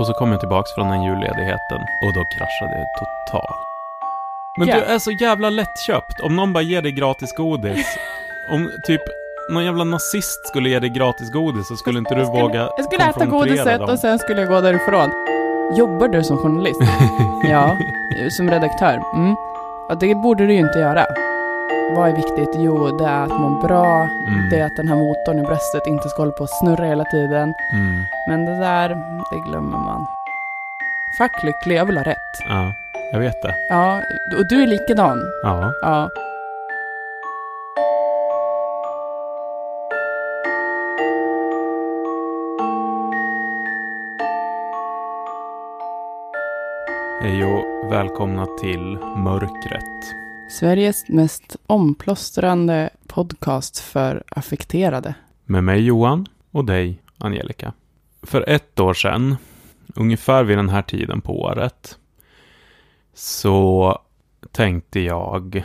[0.00, 3.60] Och så kom jag tillbaks från den julledigheten och då kraschade jag totalt.
[4.58, 4.74] Men Ja.
[4.74, 6.20] du är så jävla lättköpt.
[6.22, 7.86] Om någon bara ger dig gratis godis.
[8.52, 9.00] om typ
[9.50, 12.84] någon jävla nazist skulle ge dig gratis godis så skulle inte du skulle, våga jag
[12.84, 13.90] skulle äta godiset dem.
[13.90, 15.10] och sen skulle jag gå därifrån.
[15.76, 16.80] Jobbar du som journalist?
[17.50, 17.76] ja,
[18.30, 19.00] som redaktör.
[19.14, 19.36] Mm.
[19.90, 21.06] Och det borde du ju inte göra.
[22.00, 22.50] Vad är viktigt?
[22.54, 24.08] Jo, det är att må bra.
[24.28, 24.50] Mm.
[24.50, 27.04] Det är att den här motorn i bröstet inte ska hålla på och snurra hela
[27.04, 27.54] tiden.
[27.72, 28.04] Mm.
[28.28, 28.88] Men det där,
[29.30, 30.06] det glömmer man.
[31.18, 32.16] Fuck lycklig, jag vill ha rätt.
[32.48, 32.72] Ja,
[33.12, 33.54] jag vet det.
[33.68, 34.02] Ja,
[34.38, 35.18] och du är likadan.
[35.42, 35.72] Ja.
[35.82, 36.10] Ja.
[47.22, 50.29] Hej och välkomna till Mörkret.
[50.50, 55.14] Sveriges mest omplåstrande podcast för affekterade.
[55.44, 57.72] Med mig Johan och dig Angelica.
[58.22, 59.36] För ett år sedan,
[59.94, 61.98] ungefär vid den här tiden på året,
[63.14, 63.98] så
[64.52, 65.64] tänkte jag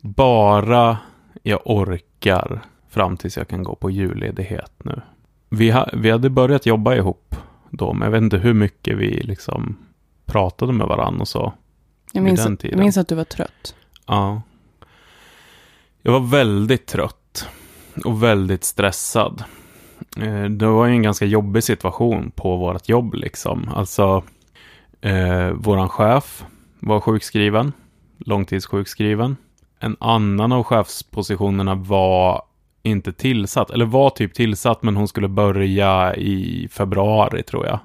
[0.00, 0.98] bara
[1.42, 5.00] jag orkar fram tills jag kan gå på julledighet nu.
[5.48, 7.36] Vi, ha, vi hade börjat jobba ihop
[7.70, 9.76] då, men jag vet inte hur mycket vi liksom
[10.24, 11.52] pratade med varandra och så.
[12.12, 13.74] Jag minns, jag minns att du var trött.
[14.06, 14.42] Ja.
[16.02, 17.48] Jag var väldigt trött
[18.04, 19.44] och väldigt stressad.
[20.16, 23.68] Eh, det var ju en ganska jobbig situation på vårt jobb liksom.
[23.74, 24.22] Alltså,
[25.00, 26.44] eh, våran chef
[26.80, 27.72] var sjukskriven,
[28.18, 29.36] långtidssjukskriven.
[29.78, 32.42] En annan av chefspositionerna var
[32.82, 37.78] inte tillsatt, eller var typ tillsatt, men hon skulle börja i februari tror jag.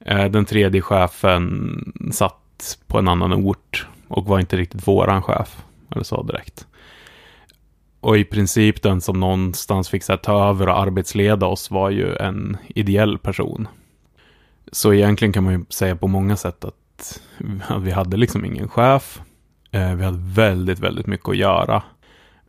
[0.00, 5.64] Eh, Den tredje chefen satt på en annan ort och var inte riktigt våran chef,
[5.90, 6.66] eller så direkt.
[8.00, 11.90] Och i princip den som någonstans fick så här, ta över och arbetsleda oss var
[11.90, 13.68] ju en ideell person.
[14.72, 17.20] Så egentligen kan man ju säga på många sätt att
[17.80, 19.20] vi hade liksom ingen chef.
[19.70, 21.82] Eh, Vi hade väldigt, väldigt mycket att göra.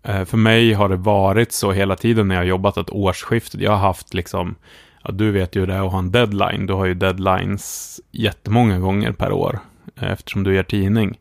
[0.03, 3.57] Eh, För mig har det varit så hela tiden när jag har jobbat ett årsskifte.
[3.63, 4.55] Jag har haft liksom,
[5.03, 6.65] ja, du vet ju det och att ha en deadline.
[6.65, 9.59] Du har ju deadlines jättemånga gånger per år
[9.95, 11.19] eh, eftersom du gör tidning.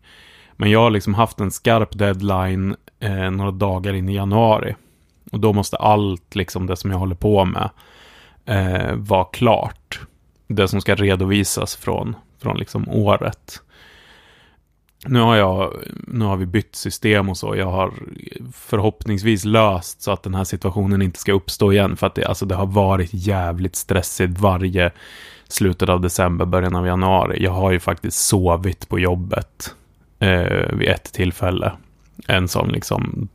[0.63, 4.75] Men jag har liksom haft en skarp deadline eh, några dagar in i januari.
[5.33, 7.71] Och då måste allt liksom det som jag håller på med
[8.47, 10.01] eh, vara klart.
[10.47, 13.63] Det som ska redovisas från, från liksom året.
[15.07, 15.73] Nu har, jag,
[16.07, 17.57] nu har vi bytt system och så.
[17.57, 17.93] Jag har
[18.53, 21.97] förhoppningsvis löst så att den här situationen inte ska uppstå igen.
[21.97, 24.91] För att det, alltså det har varit jävligt stressigt varje
[25.49, 27.45] slutet av december, början av januari.
[27.45, 29.75] Jag har ju faktiskt sovit på jobbet
[30.23, 31.73] eh, vid ett tillfälle.
[32.29, 33.29] En sån liksom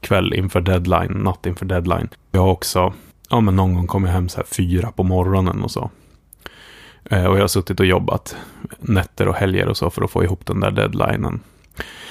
[0.00, 2.08] kväll inför deadline, natt inför deadline.
[2.30, 2.92] Jag har också,
[3.30, 5.90] ja men någon gång kom jag hem så här fyra på morgonen och så.
[7.04, 8.36] Eh, och jag har suttit och jobbat
[8.78, 11.40] nätter och helger och så för att få ihop den där deadlinen.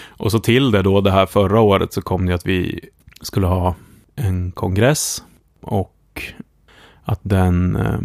[0.08, 2.90] Och så till det då, det här förra året så kom det att vi
[3.22, 3.76] skulle ha
[4.16, 5.24] en kongress
[5.62, 6.24] och
[7.04, 7.76] att den...
[7.76, 8.00] Eh,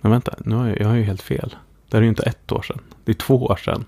[0.00, 1.56] men vänta, nu har jag, jag har ju helt fel.
[1.88, 2.78] Det är ju inte ett år sedan.
[3.04, 3.84] Det är två år sedan.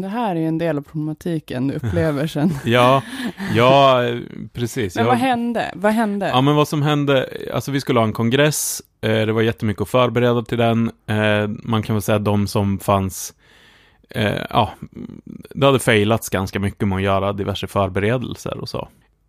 [0.00, 2.50] Det här är ju en del av problematiken du upplever sen.
[2.64, 3.02] Ja,
[3.54, 4.02] ja
[4.52, 4.94] precis.
[4.94, 5.72] Men jag, vad hände?
[5.74, 6.28] Vad hände?
[6.28, 9.82] Ja, men vad som hände, alltså vi skulle ha en kongress, eh, det var jättemycket
[9.82, 10.90] att förbereda till den.
[11.06, 13.34] Eh, man kan väl säga att de som fanns,
[14.10, 14.70] eh, ja,
[15.50, 18.88] det hade failats ganska mycket med att göra diverse förberedelser och så.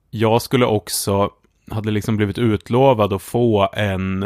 [0.09, 1.29] Jag skulle också,
[1.71, 4.25] hade liksom blivit utlovad att få en,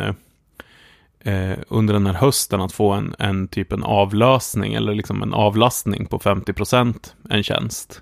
[1.19, 5.33] eh, under den här hösten, att få en, en typ en avlösning, eller liksom en
[5.33, 6.95] avlastning på 50%
[7.29, 8.01] en tjänst.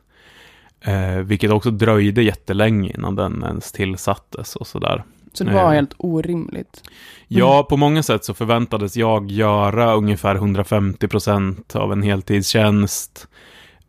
[0.81, 5.03] Eh, vilket också dröjde jättelänge innan den ens tillsattes och sådär.
[5.33, 6.89] Så det var eh, helt orimligt.
[7.27, 13.27] Ja, på många sätt så förväntades jag göra ungefär 150% av en heltidstjänst.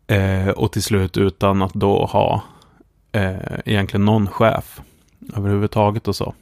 [0.07, 2.43] Eh, och till slut utan att då ha
[3.11, 4.81] eh, egentligen någon chef
[5.35, 6.33] överhuvudtaget och så.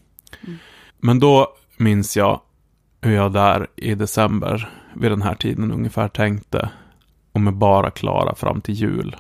[0.44, 0.58] Mm.
[1.00, 1.48] Men då
[1.78, 2.42] minns jag
[3.06, 6.70] hur jag där i december vid den här tiden ungefär tänkte
[7.32, 9.16] om jag bara klara fram till jul.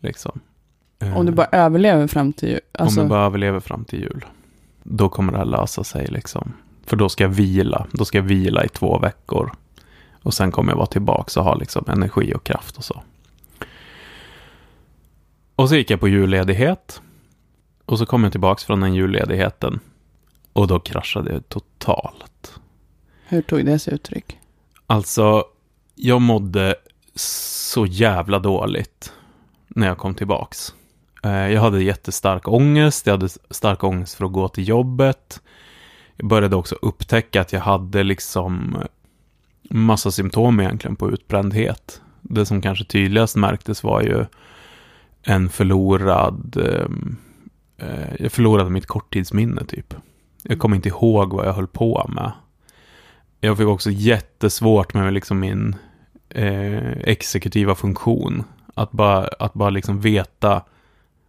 [0.00, 0.40] Liksom.
[0.98, 4.00] Eh, Om du bara överlever fram till ju- alltså, om jag bara överlever fram till
[4.00, 4.24] jul.
[4.82, 6.52] Då kommer det här lösa sig liksom.
[6.86, 7.86] För då ska jag vila.
[7.92, 9.52] Då ska jag vila i två veckor.
[10.22, 13.02] Och sen kommer jag vara tillbaka och ha liksom energi och kraft och så.
[15.56, 17.02] Och så gick jag på julledighet.
[17.84, 19.80] Och så kom jag tillbaka från den julledigheten.
[20.52, 22.29] Och då kraschade jag totalt.
[23.30, 24.38] Hur tog det sig uttryck?
[24.86, 25.44] Alltså,
[25.94, 26.74] jag mådde
[27.14, 29.12] så jävla dåligt
[29.68, 30.74] när jag kom tillbaks.
[31.22, 35.40] Eh, jag hade jättestark ångest, jag hade stark ångest för att gå till jobbet.
[36.16, 38.76] Jag började också upptäcka att jag hade liksom
[39.62, 42.00] massa symptom egentligen på utbrändhet.
[42.20, 44.24] Det som kanske tydligast märktes var ju
[45.22, 47.16] en förlorad, ehm,
[47.76, 49.94] eh, jag förlorade mitt korttidsminne typ.
[50.42, 52.32] Jag kom inte ihåg vad jag höll på med.
[53.40, 55.76] Jag fick också jättesvårt med liksom min
[56.28, 58.44] eh, exekutiva funktion.
[58.74, 60.62] Att bara, att bara liksom veta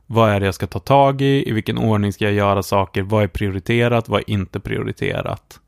[0.05, 3.01] vad är det jag ska ta tag i, i vilken ordning ska jag göra saker,
[3.01, 5.59] vad är prioriterat, vad är inte prioriterat.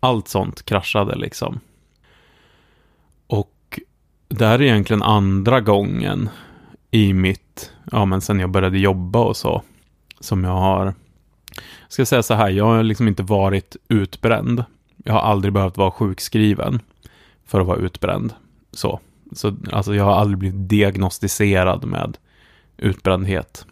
[0.00, 1.60] Allt sånt kraschade liksom.
[3.26, 3.80] Och
[4.28, 6.28] det här är egentligen andra gången
[6.90, 9.62] i mitt, ja men sen jag började jobba och så,
[10.20, 10.94] som jag har, jag
[11.88, 14.64] ska säga så här, jag har liksom inte varit utbränd.
[15.06, 16.80] Jag har aldrig behövt vara sjukskriven
[17.44, 18.34] för att vara utbränd.
[18.72, 19.00] Så,
[19.32, 22.16] så alltså jag har aldrig blivit diagnostiserad med
[22.76, 23.66] utbrändhet.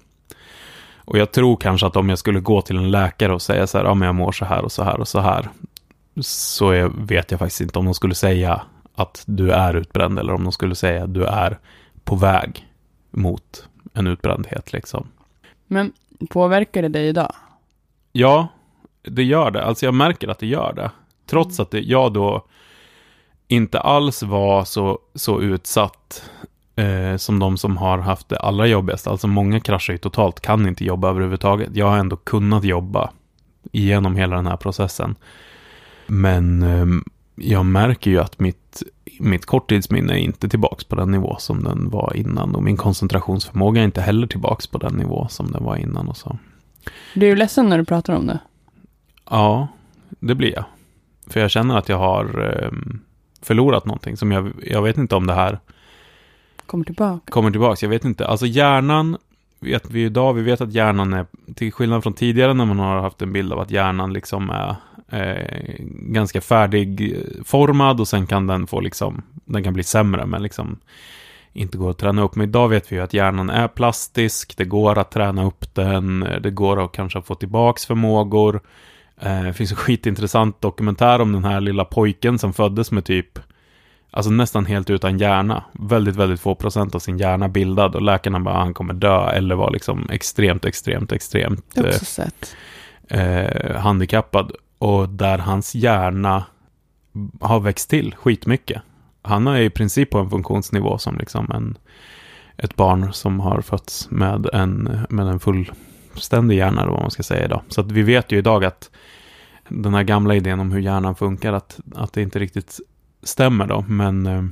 [0.97, 3.79] Och jag tror kanske att om jag skulle gå till en läkare och säga så
[3.79, 5.49] här, ja men jag mår så här och så här och så här,
[6.21, 8.63] så jag, vet jag faktiskt inte om de skulle säga
[8.95, 11.59] att du är utbränd eller om de skulle säga att du är
[12.05, 12.69] på väg
[13.11, 15.09] mot en utbrändhet liksom.
[15.67, 15.93] Men
[16.31, 17.35] påverkar det dig idag?
[18.13, 18.49] Ja,
[19.03, 19.65] det gör det.
[19.65, 20.91] Alltså jag märker att det gör det.
[21.27, 22.45] Trots att det, jag då
[23.49, 26.31] inte alls var så, så utsatt
[26.77, 29.07] eh, som de som har haft det allra jobbigast.
[29.07, 31.69] Alltså många kraschar ju totalt, kan inte jobba överhuvudtaget.
[31.73, 33.11] Jag har ändå kunnat jobba
[33.73, 35.17] igenom hela den här processen.
[36.07, 36.87] Men eh,
[37.35, 38.83] jag märker ju att mitt,
[39.21, 42.55] mitt korttidsminne är inte tillbaks på den nivå som den var innan.
[42.55, 46.09] Och min koncentrationsförmåga är inte heller tillbaks på den nivå som den var innan.
[46.09, 46.39] Och så.
[47.15, 48.39] Blir du ledsen när du pratar om det?
[49.31, 49.69] Ja,
[50.21, 50.65] det blir jag.
[51.27, 52.71] För jag känner att jag har eh,
[53.43, 55.59] förlorat någonting som jag, jag vet inte om det här
[56.67, 57.33] Kommer tillbaka?
[57.33, 57.87] kommer tillbaka.
[57.87, 58.27] Jag vet inte.
[58.27, 59.17] Alltså hjärnan
[59.61, 63.01] vet vi idag, vi vet att hjärnan är, till skillnad från tidigare när man har
[63.01, 64.77] haft en bild av att hjärnan liksom är
[65.09, 70.79] eh, ganska färdigformad och sen kan den få liksom, den kan bli sämre men liksom
[71.53, 72.35] inte går att träna upp.
[72.35, 76.21] Men idag vet vi ju att hjärnan är plastisk, det går att träna upp den,
[76.41, 78.61] det går att kanske få tillbaks förmågor.
[79.21, 83.39] Eh, det finns en skitintressant dokumentär om den här lilla pojken som föddes med typ
[84.17, 85.65] Alltså nästan helt utan hjärna.
[85.73, 89.55] Väldigt, väldigt få procent av sin hjärna bildad och läkarna bara han kommer dö eller
[89.55, 91.65] var liksom extremt, extremt, extremt
[92.07, 92.57] sett.
[93.09, 94.53] eh, handikappad.
[94.79, 96.45] Och där hans hjärna
[97.41, 98.83] har växt till skitmycket.
[99.23, 101.79] Han är i princip på en funktionsnivå som liksom en,
[102.57, 107.23] ett barn som har fötts med en, med en fullständig hjärna, eller vad man ska
[107.23, 107.63] säga idag.
[107.69, 108.91] Så att vi vet ju idag att
[109.69, 112.81] den här gamla idén om hur hjärnan funkar, att, att det inte riktigt
[113.23, 114.45] stämmer då, men eh,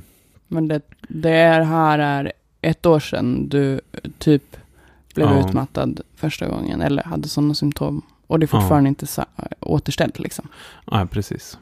[0.47, 2.31] Men det, det här är
[2.61, 3.81] ett år sedan du
[4.17, 4.57] typ
[5.15, 5.39] blev Ja.
[5.49, 8.01] utmattad första gången eller hade sådana symptom.
[8.27, 9.25] Och det är fortfarande inte sa-
[9.59, 10.47] återställt liksom.
[10.91, 11.57] nej, precis.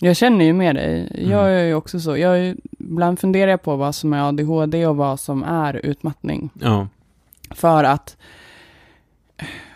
[0.00, 1.08] Jag känner ju med dig.
[1.30, 1.58] Jag Mm.
[1.58, 2.16] är ju också så.
[2.16, 6.50] Jag är, ibland funderar jag på vad som är ADHD och vad som är utmattning.
[6.60, 6.88] Ja,
[7.50, 8.16] För att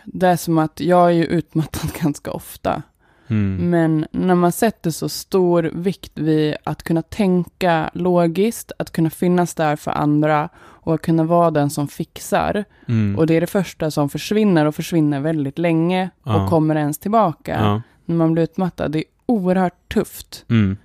[0.04, 2.82] det är som att jag är ju utmattad ganska ofta.
[3.28, 3.70] Mm.
[3.70, 9.54] Men när man sätter så stor vikt vid att kunna tänka logiskt, att kunna finnas
[9.54, 12.64] där för andra och att kunna vara den som fixar.
[12.88, 13.18] Mm.
[13.18, 16.42] Och det är det första som försvinner och försvinner väldigt länge Ja.
[16.44, 17.58] och kommer ens tillbaka.
[17.60, 17.82] ja.
[18.04, 20.44] När man blir utmattad, det är oerhört tufft.
[20.50, 20.76] Mm.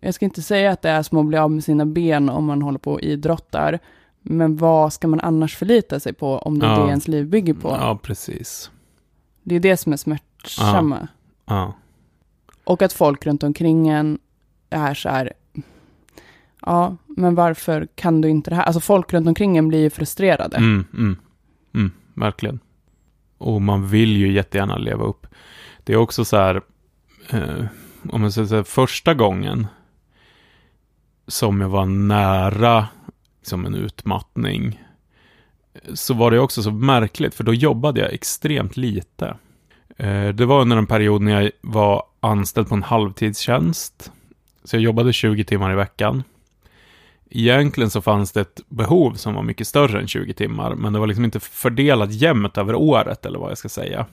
[0.00, 2.44] Jag ska inte säga att det är som att bli av med sina ben om
[2.44, 3.78] man håller på och idrottar.
[4.22, 6.82] Men vad ska man annars förlita sig på om det är Ja.
[6.82, 7.68] det ens liv bygger på?
[7.68, 8.70] ja, precis.
[9.42, 11.08] Det är det som är smärtsamma.
[11.48, 11.74] Ja,
[12.64, 14.18] Och att folk runt omkring en
[14.70, 15.32] är så här,
[16.60, 18.62] ja, men varför kan du inte det här?
[18.62, 20.56] Alltså folk runt omkring en blir ju frustrerade.
[20.56, 21.16] mm, mm,
[21.74, 22.60] mm, verkligen.
[23.38, 25.26] Och man vill ju jättegärna leva upp.
[25.84, 26.62] Det är också så här,
[27.30, 27.64] eh,
[28.10, 29.66] om man säger så här, första gången
[31.26, 32.88] som jag var nära
[33.42, 34.82] som en utmattning,
[35.94, 39.36] så var det också så märkligt, för då jobbade jag extremt lite.
[39.96, 44.12] Eh, det var under en period när jag var anställd på en halvtidstjänst.
[44.64, 46.22] Så jag jobbade 20 timmar i veckan.
[47.30, 50.98] Egentligen så fanns det ett behov som var mycket större än 20 timmar, men det
[50.98, 54.06] var liksom inte fördelat jämnt över året, eller vad jag ska säga.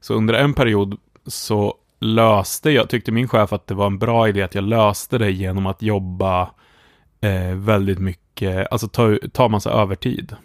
[0.00, 4.28] Så under en period så löste jag, tyckte min chef att det var en bra
[4.28, 6.50] idé att jag löste det genom att jobba
[7.20, 10.36] eh, väldigt mycket, alltså ta, ta massa övertid.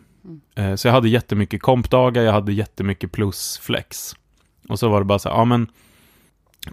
[0.55, 4.15] Eh, så jag hade jättemycket kompdagar, jag hade jättemycket plus flex.
[4.70, 5.67] Och så var det bara så här, ja men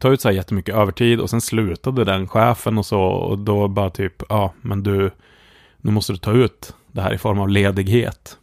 [0.00, 3.68] ta ut så här jättemycket övertid och sen slutade den chefen och så och då
[3.68, 5.11] bara typ, ja men du,
[5.76, 8.37] nu måste du ta ut det här i form av ledighet.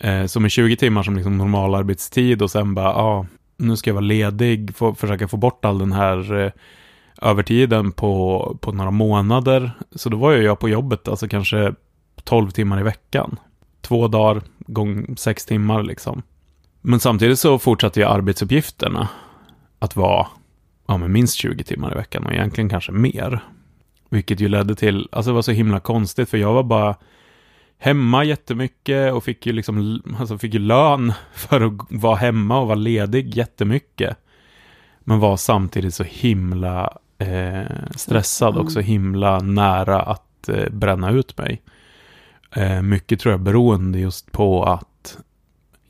[0.00, 3.26] Eh, så med 20 timmar som liksom normalarbetstid och sen bara, ja,
[3.56, 6.52] nu ska jag vara ledig, få, försöka få bort all den här eh,
[7.22, 9.70] övertiden på, på några månader.
[9.94, 11.74] Så då var ju jag på jobbet, alltså kanske
[12.24, 13.38] 12 timmar i veckan.
[13.80, 16.22] Två dagar, gång sex timmar liksom.
[16.82, 19.08] Men samtidigt så fortsatte ju arbetsuppgifterna
[19.78, 20.26] att vara
[20.86, 23.40] ja, men minst 20 timmar i veckan och egentligen kanske mer.
[24.10, 26.96] Vilket ju ledde till, alltså det var så himla konstigt för jag var bara
[27.78, 32.66] hemma jättemycket och fick ju liksom, alltså fick ju lön för att vara hemma och
[32.66, 34.16] vara ledig jättemycket.
[35.00, 37.62] Men var samtidigt så himla eh,
[37.96, 41.62] stressad och så himla nära att eh, bränna ut mig.
[42.52, 44.91] Eh, mycket tror jag beroende just på att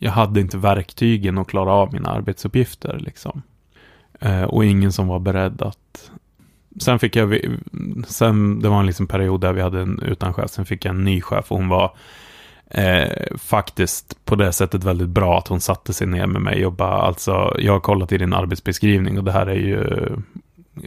[0.03, 3.43] jag hade inte verktygen att klara av mina arbetsuppgifter liksom.
[4.21, 6.11] Eh, och ingen som var beredd att
[6.81, 7.39] Sen fick jag,
[8.07, 10.95] sen det var en liksom period där vi hade en utan chef, sen fick jag
[10.95, 11.95] en ny chef och hon var
[12.71, 16.73] eh, faktiskt på det sättet väldigt bra att hon satte sig ner med mig och
[16.73, 19.83] bara, alltså, jag har kollat i din arbetsbeskrivning och det här är ju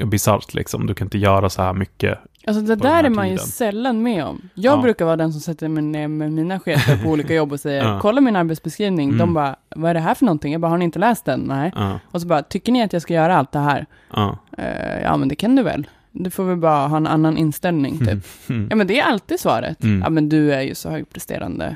[0.05, 0.87] bisarrt liksom.
[0.87, 2.19] Du kan inte göra så här mycket.
[2.47, 4.49] Alltså det där är man ju sällan med om.
[4.53, 4.81] Jag ja.
[4.81, 7.83] brukar vara den som sätter mig ner med mina chefer på olika jobb och säger,
[7.83, 7.99] ja.
[8.01, 9.09] kolla min arbetsbeskrivning.
[9.09, 9.17] Mm.
[9.17, 10.51] De bara, vad är det här för någonting?
[10.51, 11.39] Jag bara, har ni inte läst den?
[11.39, 11.71] Nej.
[11.75, 11.99] Ja.
[12.11, 13.85] Och så bara, tycker ni att jag ska göra allt det här?
[14.13, 15.87] Ja, uh, ja men det kan du väl.
[16.11, 18.25] Du får väl bara ha en annan inställning typ.
[18.49, 18.67] Mm.
[18.69, 19.83] Ja men det är alltid svaret.
[19.83, 20.01] Mm.
[20.01, 21.75] Ja men du är ju så högpresterande.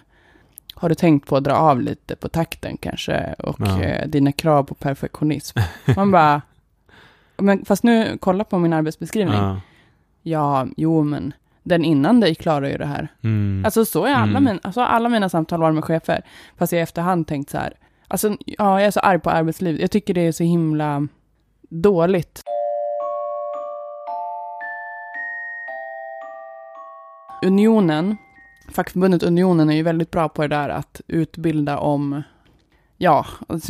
[0.74, 3.36] Har du tänkt på att dra av lite på takten kanske?
[3.38, 5.60] Och eh, dina krav på perfektionism.
[5.96, 6.42] Man bara,
[7.38, 9.62] men fast nu, kolla på min arbetsbeskrivning.
[10.30, 11.34] Ja, jo men
[11.64, 13.08] den innan dig klarar ju det här.
[13.24, 13.66] Mm.
[13.66, 14.44] Alltså så är alla, mm.
[14.44, 16.22] min, alltså, alla mina samtal var med chefer.
[16.58, 17.74] Fast jag i efterhand tänkt så här.
[18.08, 19.82] Alltså ja, jag är så arg på arbetslivet.
[19.82, 21.08] Jag tycker det är så himla
[21.70, 22.44] dåligt.
[27.42, 28.18] Unionen,
[28.72, 32.24] fackförbundet Unionen är ju väldigt bra på det där att utbilda om,
[32.98, 33.26] ja,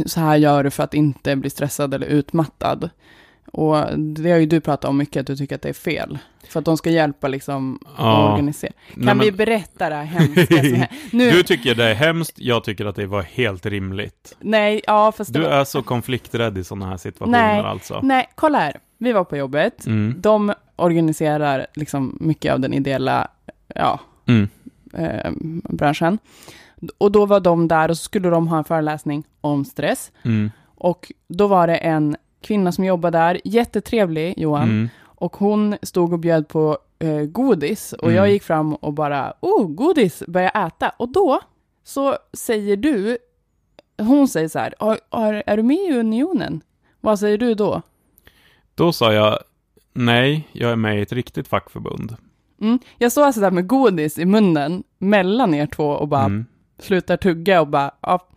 [0.05, 2.89] så här gör du för att inte bli stressad eller utmattad.
[3.51, 6.17] Och det har ju du pratat om mycket, att du tycker att det är fel.
[6.49, 8.31] För att de ska hjälpa liksom ja.
[8.31, 8.71] organisera.
[8.93, 9.25] Kan Nej, men...
[9.25, 11.31] vi berätta det här hemska nu...
[11.31, 14.35] Du tycker det är hemskt, jag tycker att det var helt rimligt.
[14.39, 15.49] Nej, ja fast Du var...
[15.49, 17.59] är så konflikträdd i sådana här situationer Nej.
[17.59, 17.99] alltså.
[18.03, 18.79] Nej, kolla här.
[18.97, 19.85] Vi var på jobbet.
[19.85, 20.15] Mm.
[20.17, 23.27] De organiserar liksom mycket av den ideella,
[23.75, 24.49] ja, mm.
[24.93, 25.31] eh,
[25.69, 26.17] branschen.
[26.97, 30.11] Och då var de där och så skulle de ha en föreläsning om stress.
[30.23, 30.51] Mm.
[30.75, 34.63] Och då var det en kvinna som jobbar där, jättetrevlig Johan.
[34.63, 34.89] Mm.
[35.03, 38.15] Och hon stod och bjöd på eh, godis och mm.
[38.15, 40.89] jag gick fram och bara, oh, godis, började äta.
[40.89, 41.39] Och då
[41.83, 43.17] så säger du,
[43.97, 44.73] hon säger så här,
[45.11, 46.61] är, är du med i Unionen?
[47.01, 47.81] Vad säger du då?
[48.75, 49.39] Då sa jag,
[49.93, 52.15] nej, jag är med i ett riktigt fackförbund.
[52.61, 52.79] Mm.
[52.97, 56.45] Jag alltså där med godis i munnen mellan er två och bara mm.
[56.77, 58.27] slutar tugga och bara, ja,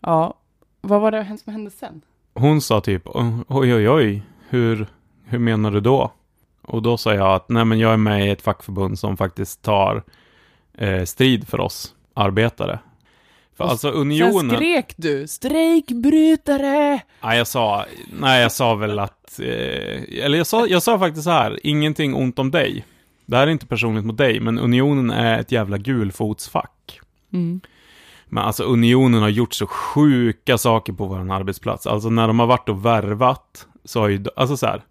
[0.00, 0.34] ja,
[0.80, 2.02] vad var det som hände sen?
[2.34, 3.02] Hon sa typ
[3.48, 4.86] oj oj oj, hur,
[5.24, 6.12] hur menar du då?
[6.62, 9.62] Och då sa jag att nej men jag är med i ett fackförbund som faktiskt
[9.62, 10.02] tar
[10.78, 12.78] eh, strid för oss arbetare.
[13.56, 14.50] För alltså unionen...
[14.50, 17.00] Sen skrek du strejkbrytare!
[17.22, 17.84] Nej, jag sa,
[18.20, 22.14] nej jag sa väl att, eh, eller jag sa, jag sa faktiskt så här, ingenting
[22.14, 22.84] ont om dig.
[23.26, 27.00] Det här är inte personligt mot dig, men unionen är ett jävla gulfotsfack.
[27.32, 27.60] Mm.
[28.34, 31.86] Men alltså unionen har gjort så sjuka saker på vår arbetsplats.
[31.86, 34.82] Alltså när de har varit och värvat så har ju, alltså så här,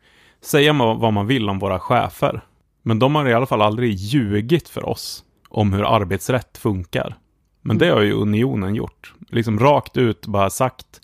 [0.41, 2.41] säga vad man vill om våra chefer.
[2.81, 7.15] Men de har i alla fall aldrig ljugit för oss om hur arbetsrätt funkar.
[7.62, 9.13] Men det har ju unionen gjort.
[9.29, 11.01] Liksom rakt ut bara sagt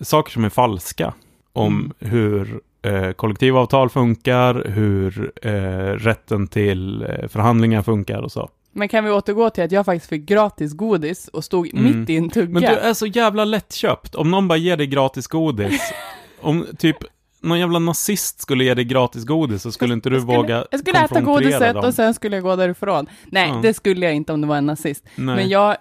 [0.00, 1.14] saker som är falska.
[1.52, 1.92] Om mm.
[1.98, 8.50] hur eh, kollektivavtal funkar, hur eh, rätten till eh, förhandlingar funkar och så.
[8.74, 12.00] Men kan vi återgå till att jag faktiskt fick gratis godis och stod mm.
[12.00, 12.48] mitt i en tugga?
[12.52, 14.14] Men du är så jävla lättköpt.
[14.14, 15.80] Om någon bara ger dig gratis godis,
[16.40, 16.96] om typ
[17.40, 20.66] någon jävla nazist skulle ge dig gratis godis så skulle inte du jag skulle, våga
[20.70, 21.84] Jag skulle äta godiset dem.
[21.84, 23.06] och sen skulle jag gå därifrån.
[23.26, 23.60] Nej, ja.
[23.62, 25.04] det skulle jag inte om det var en nazist.
[25.14, 25.36] Nej.
[25.36, 25.76] Men jag,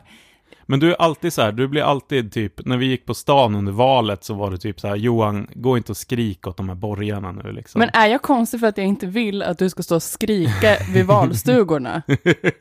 [0.66, 3.56] men du är alltid så här, du blir alltid typ, när vi gick på stan
[3.56, 6.70] under valet så var du typ så här, Johan, gå inte och skrik åt de
[6.70, 7.80] här borgarna nu liksom.
[7.80, 10.78] Men är jag konstig för att jag inte vill att du ska stå och skrika
[10.94, 12.02] vid valstugorna?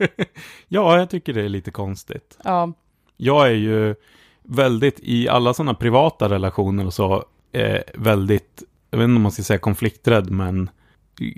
[0.68, 2.38] ja, jag tycker det är lite konstigt.
[2.44, 2.72] Ja.
[3.16, 3.94] Jag är ju
[4.42, 9.32] väldigt, i alla sådana privata relationer och så, eh, väldigt, jag vet inte om man
[9.32, 10.70] ska säga konflikträdd, men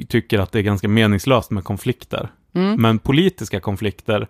[0.09, 2.28] tycker att det är ganska meningslöst med konflikter.
[2.52, 2.83] Mm.
[2.83, 4.28] Men politiska konflikter,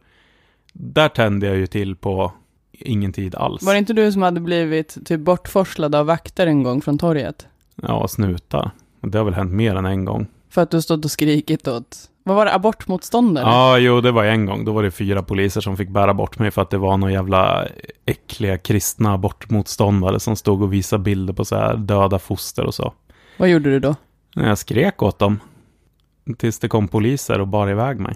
[0.76, 2.32] där tände jag ju till på
[2.72, 3.62] ingen tid alls.
[3.62, 7.46] Var det inte du som hade blivit typ bortforslad av vakter en gång från torget?
[7.82, 8.70] Ja, snuta.
[9.00, 10.26] Det har väl hänt mer än en gång.
[10.50, 13.44] För att du stått och skrikit åt, vad var det, abortmotståndare?
[13.44, 14.64] Ja, jo, det var en gång.
[14.64, 17.12] Då var det fyra poliser som fick bära bort mig för att det var några
[17.12, 17.68] jävla
[18.06, 22.92] äckliga kristna abortmotståndare som stod och visade bilder på så här döda foster och så.
[23.38, 23.94] Vad gjorde du då?
[24.34, 25.40] Jag skrek åt dem.
[26.38, 28.14] Tills det kom poliser och bar iväg mig.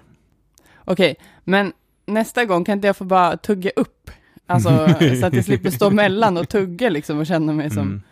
[0.84, 1.72] Okej, men
[2.08, 4.10] nästa gång kan inte jag få bara tugga upp?
[4.46, 4.68] Alltså,
[5.20, 7.78] så att jag slipper stå mellan och tugga liksom och känna mig som...
[7.78, 8.02] Mm.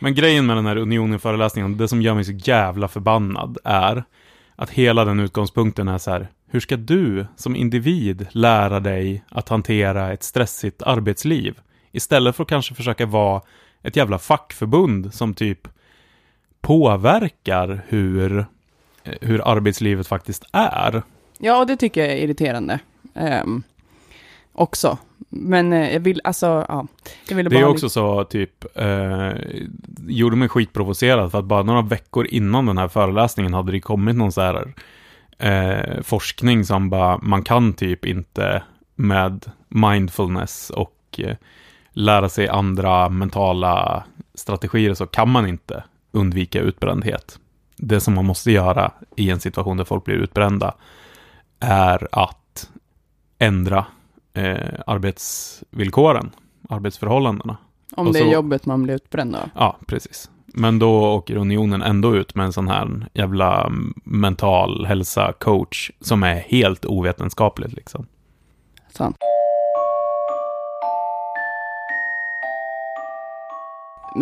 [0.00, 4.04] Men grejen med den här Unionen-föreläsningen, det som gör mig så jävla förbannad är
[4.56, 9.48] att hela den utgångspunkten är så här, hur ska du som individ lära dig att
[9.48, 11.58] hantera ett stressigt arbetsliv?
[11.92, 13.42] Istället för att kanske försöka vara
[13.82, 15.68] ett jävla fackförbund som typ
[16.60, 18.46] påverkar hur,
[19.02, 21.02] hur arbetslivet faktiskt är.
[21.38, 22.78] Ja, och det tycker jag är irriterande.
[23.14, 23.62] Um,
[24.52, 24.98] också.
[25.28, 26.86] Men eh, jag vill, alltså, ja.
[27.28, 29.32] Jag ville det är också så, typ, eh,
[30.06, 34.16] gjorde mig skitprovocerad för att bara några veckor innan den här föreläsningen hade det kommit
[34.16, 34.74] någon så här
[35.38, 38.62] eh, forskning som bara, man kan typ inte
[38.94, 41.36] med mindfulness och eh,
[41.92, 44.04] lära sig andra mentala
[44.34, 47.38] strategier så kan man inte undvika utbrändhet.
[47.76, 50.74] Det som man måste göra i en situation där folk blir utbrända
[51.60, 52.43] är att
[53.38, 53.86] ändra
[54.34, 56.30] eh, arbetsvillkoren,
[56.68, 57.56] arbetsförhållandena.
[57.96, 59.50] Om det är jobbet man blir utbränd av?
[59.54, 60.30] Ja, precis.
[60.46, 63.72] Men då åker Unionen ändå ut med en sån här jävla
[64.04, 68.06] mental hälsa-coach som är helt ovetenskapligt liksom.
[68.88, 69.16] Sant.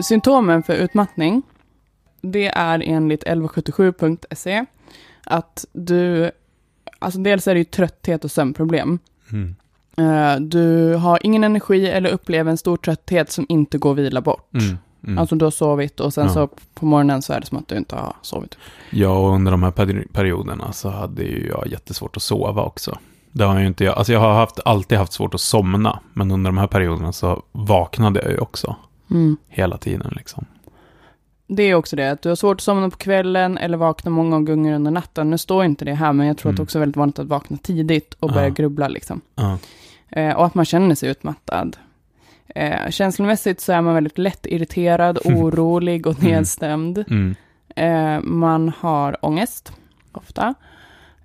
[0.03, 1.43] Symptomen för utmattning,
[2.21, 4.65] det är enligt 1177.se
[5.25, 6.31] att du,
[7.03, 8.99] alltså dels är det ju trötthet och sömnproblem.
[9.33, 9.55] Mm.
[9.99, 14.21] Uh, du har ingen energi eller upplever en stor trötthet som inte går att vila
[14.21, 14.55] bort.
[14.55, 14.77] Mm.
[15.05, 15.19] Mm.
[15.19, 16.33] Alltså du har sovit och sen ja.
[16.33, 18.59] så på morgonen så är det som att du inte har sovit.
[18.91, 19.71] Ja, och under de här
[20.13, 22.99] perioderna så hade ju jag jättesvårt att sova också.
[23.33, 26.51] Det har jag inte, alltså jag har haft, alltid haft svårt att somna, men under
[26.51, 28.77] de här perioderna så vaknade jag ju också.
[29.11, 29.37] Mm.
[29.49, 30.45] Hela tiden liksom.
[31.55, 34.41] Det är också det, att du har svårt att somna på kvällen eller vakna många
[34.41, 35.31] gånger under natten.
[35.31, 36.55] Nu står inte det här, men jag tror mm.
[36.55, 38.55] att det också är väldigt vanligt att vakna tidigt och börja ja.
[38.55, 39.21] grubbla liksom.
[39.35, 39.59] Ja.
[40.09, 41.77] Eh, och att man känner sig utmattad.
[42.49, 46.33] Eh, känslomässigt så är man väldigt lätt irriterad, orolig och mm.
[46.33, 47.05] nedstämd.
[47.11, 47.35] Mm.
[47.77, 49.73] Eh, man har ångest,
[50.13, 50.55] ofta.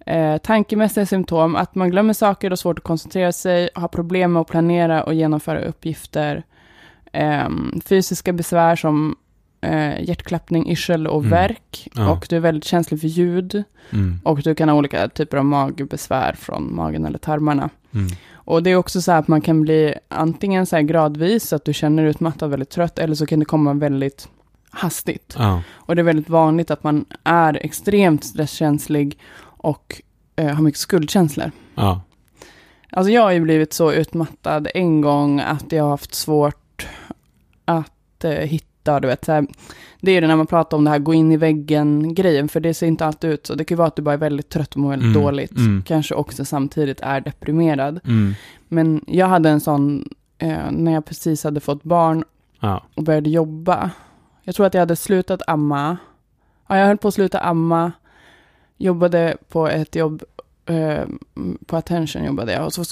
[0.05, 4.41] Eh, tankemässiga symptom, att man glömmer saker och svårt att koncentrera sig, har problem med
[4.41, 6.43] att planera och genomföra uppgifter.
[7.11, 7.49] Eh,
[7.85, 9.15] fysiska besvär som
[9.61, 11.31] eh, hjärtklappning, yrsel och mm.
[11.31, 11.87] värk.
[11.95, 12.11] Ja.
[12.11, 13.63] Och du är väldigt känslig för ljud.
[13.89, 14.19] Mm.
[14.23, 17.69] Och du kan ha olika typer av magbesvär från magen eller tarmarna.
[17.93, 18.07] Mm.
[18.33, 21.65] Och det är också så här att man kan bli antingen så här gradvis, att
[21.65, 24.29] du känner dig utmattad, väldigt trött, eller så kan det komma väldigt
[24.69, 25.35] hastigt.
[25.37, 25.61] Ja.
[25.71, 30.01] Och det är väldigt vanligt att man är extremt stresskänslig och
[30.35, 31.51] eh, har mycket skuldkänslor.
[31.75, 32.01] Ja.
[32.89, 36.87] Alltså jag har ju blivit så utmattad en gång att jag har haft svårt
[37.65, 38.67] att eh, hitta,
[38.99, 39.47] du vet, så här,
[40.01, 42.73] det är det när man pratar om det här gå in i väggen-grejen, för det
[42.73, 43.55] ser inte alltid ut så.
[43.55, 45.57] Det kan ju vara att du bara är väldigt trött och mår väldigt mm, dåligt.
[45.57, 45.83] Mm.
[45.87, 47.99] Kanske också samtidigt är deprimerad.
[48.05, 48.33] Mm.
[48.67, 52.23] Men jag hade en sån, eh, när jag precis hade fått barn
[52.59, 52.83] ja.
[52.95, 53.91] och började jobba.
[54.43, 55.97] Jag tror att jag hade slutat amma.
[56.67, 57.91] Ja, jag höll på att sluta amma.
[58.77, 60.23] Jobbade på ett jobb,
[60.65, 61.03] eh,
[61.65, 62.65] på Attention jobbade jag.
[62.65, 62.83] Och så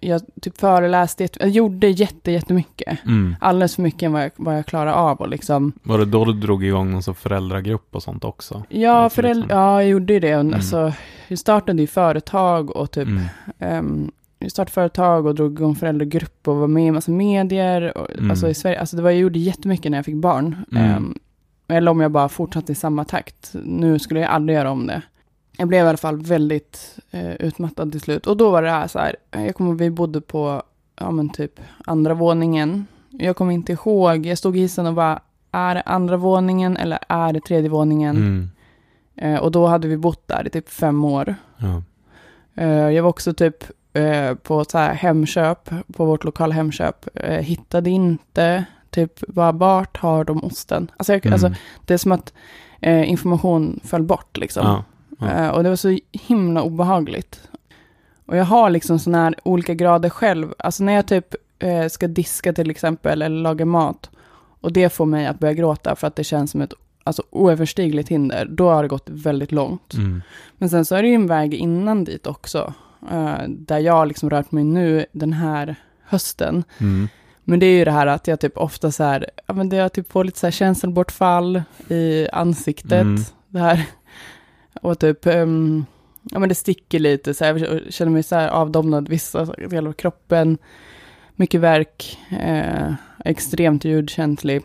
[0.00, 2.98] jag typ föreläste, jag gjorde jätte, jättemycket.
[3.04, 3.36] Mm.
[3.40, 5.20] Alldeles för mycket än vad jag, vad jag klarade av.
[5.20, 5.72] Och liksom.
[5.82, 8.62] Var det då du drog igång någon föräldragrupp och sånt också?
[8.68, 9.58] Ja, föräldra, liksom.
[9.58, 10.32] ja jag gjorde ju det.
[10.32, 10.54] Mm.
[10.54, 10.92] Alltså,
[11.28, 13.78] jag startade ju företag och typ mm.
[13.78, 17.98] um, jag startade företag och drog igång föräldragrupp och var med i massa medier.
[17.98, 18.30] Och, mm.
[18.30, 20.56] Alltså i Sverige, alltså det var, jag gjorde jättemycket när jag fick barn.
[20.70, 21.18] Um,
[21.68, 23.54] eller om jag bara fortsatte i samma takt.
[23.64, 25.02] Nu skulle jag aldrig göra om det
[25.56, 28.26] jag blev i alla fall väldigt eh, utmattad till slut.
[28.26, 30.62] Och då var det här så här, jag kommer vi bodde på,
[30.96, 32.86] ja men typ andra våningen.
[33.10, 35.20] Jag kommer inte ihåg, jag stod i hissen och bara,
[35.52, 38.16] är det andra våningen eller är det tredje våningen?
[38.16, 38.50] Mm.
[39.16, 41.34] Eh, och då hade vi bott där i typ fem år.
[41.56, 41.82] Ja.
[42.54, 47.38] Eh, jag var också typ eh, på så här Hemköp, på vårt lokala Hemköp, eh,
[47.38, 50.90] hittade inte, typ, bara vart har de osten?
[50.96, 51.52] Alltså, jag, alltså, mm.
[51.52, 52.32] alltså det är som att
[52.80, 54.66] eh, information föll bort liksom.
[54.66, 54.84] Ja.
[55.22, 57.40] Uh, och det var så himla obehagligt.
[58.26, 60.54] Och jag har liksom sådana här olika grader själv.
[60.58, 64.10] Alltså när jag typ uh, ska diska till exempel, eller laga mat,
[64.60, 68.08] och det får mig att börja gråta för att det känns som ett alltså, oöverstigligt
[68.08, 69.94] hinder, då har det gått väldigt långt.
[69.94, 70.22] Mm.
[70.58, 72.74] Men sen så är det ju en väg innan dit också,
[73.12, 76.64] uh, där jag liksom rört mig nu den här hösten.
[76.78, 77.08] Mm.
[77.44, 79.76] Men det är ju det här att jag typ ofta så här, ja men det
[79.76, 82.92] jag typ får lite så här känselbortfall i ansiktet.
[82.92, 83.22] Mm.
[83.48, 83.86] Det här
[84.82, 85.86] och typ, um,
[86.22, 89.88] ja men det sticker lite, så här, jag känner mig så här avdomnad vissa delar
[89.88, 90.58] av kroppen.
[91.34, 94.62] Mycket verk, eh, extremt ljudkänslig.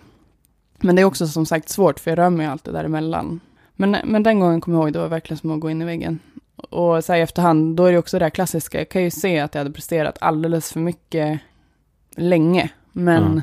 [0.79, 3.39] Men det är också som sagt svårt, för jag rör mig alltid däremellan.
[3.75, 5.85] Men, men den gången kommer jag ihåg, det var verkligen som att gå in i
[5.85, 6.19] väggen.
[6.55, 8.77] Och så här i efterhand, då är det också det här klassiska.
[8.77, 11.39] Jag kan ju se att jag hade presterat alldeles för mycket
[12.15, 12.69] länge.
[12.91, 13.41] Men mm.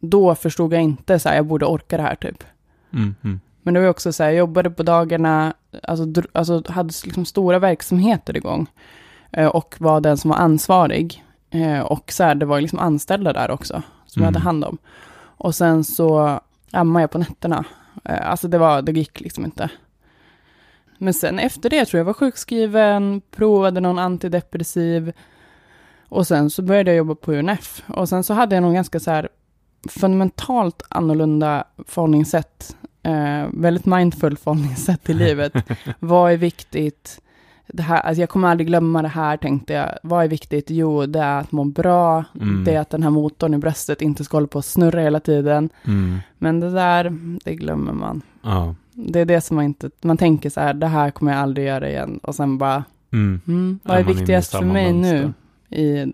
[0.00, 2.44] då förstod jag inte så här, jag borde orka det här typ.
[2.92, 3.40] Mm, mm.
[3.66, 7.58] Men det var också så här, jag jobbade på dagarna, alltså, alltså hade liksom stora
[7.58, 8.66] verksamheter igång.
[9.32, 11.24] Eh, och var den som var ansvarig.
[11.50, 14.46] Eh, och så här, det var liksom anställda där också, som jag hade mm.
[14.46, 14.78] hand om.
[15.16, 16.40] Och sen så
[16.72, 17.64] ammade jag på nätterna.
[18.04, 19.70] Eh, alltså det, var, det gick liksom inte.
[20.98, 25.12] Men sen efter det tror jag var sjukskriven, provade någon antidepressiv.
[26.08, 27.82] Och sen så började jag jobba på UNF.
[27.88, 29.28] Och sen så hade jag nog ganska så här
[29.88, 32.76] fundamentalt annorlunda förhållningssätt.
[33.06, 35.52] Eh, väldigt mindful förhållningssätt till livet.
[35.98, 37.20] Vad är viktigt?
[37.66, 39.98] Det här, alltså jag kommer aldrig glömma det här, tänkte jag.
[40.02, 40.70] Vad är viktigt?
[40.70, 42.24] Jo, det är att må bra.
[42.40, 42.64] Mm.
[42.64, 45.20] Det är att den här motorn i bröstet inte ska hålla på att snurra hela
[45.20, 45.68] tiden.
[45.84, 46.18] Mm.
[46.38, 48.22] Men det där, det glömmer man.
[48.42, 48.74] Ja.
[48.92, 51.66] Det är det som man inte, man tänker så här, det här kommer jag aldrig
[51.66, 52.20] göra igen.
[52.22, 53.40] Och sen bara, mm.
[53.46, 55.32] mm vad är, är viktigast för mig mönster.
[55.70, 56.12] nu i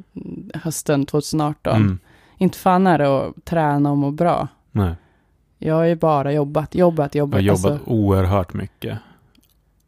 [0.54, 1.76] hösten 2018?
[1.76, 1.98] Mm.
[2.38, 4.48] Inte fan är det att träna och må bra.
[4.70, 4.94] Nej.
[5.64, 7.42] Jag har ju bara jobbat, jobbat, jobbat.
[7.42, 7.90] Jag har jobbat alltså.
[7.90, 8.98] oerhört mycket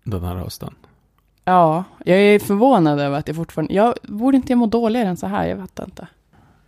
[0.04, 0.74] den här hösten.
[1.44, 5.16] Ja, jag är förvånad över att jag fortfarande, jag borde inte jag må dåligare än
[5.16, 6.06] så här, jag vet inte.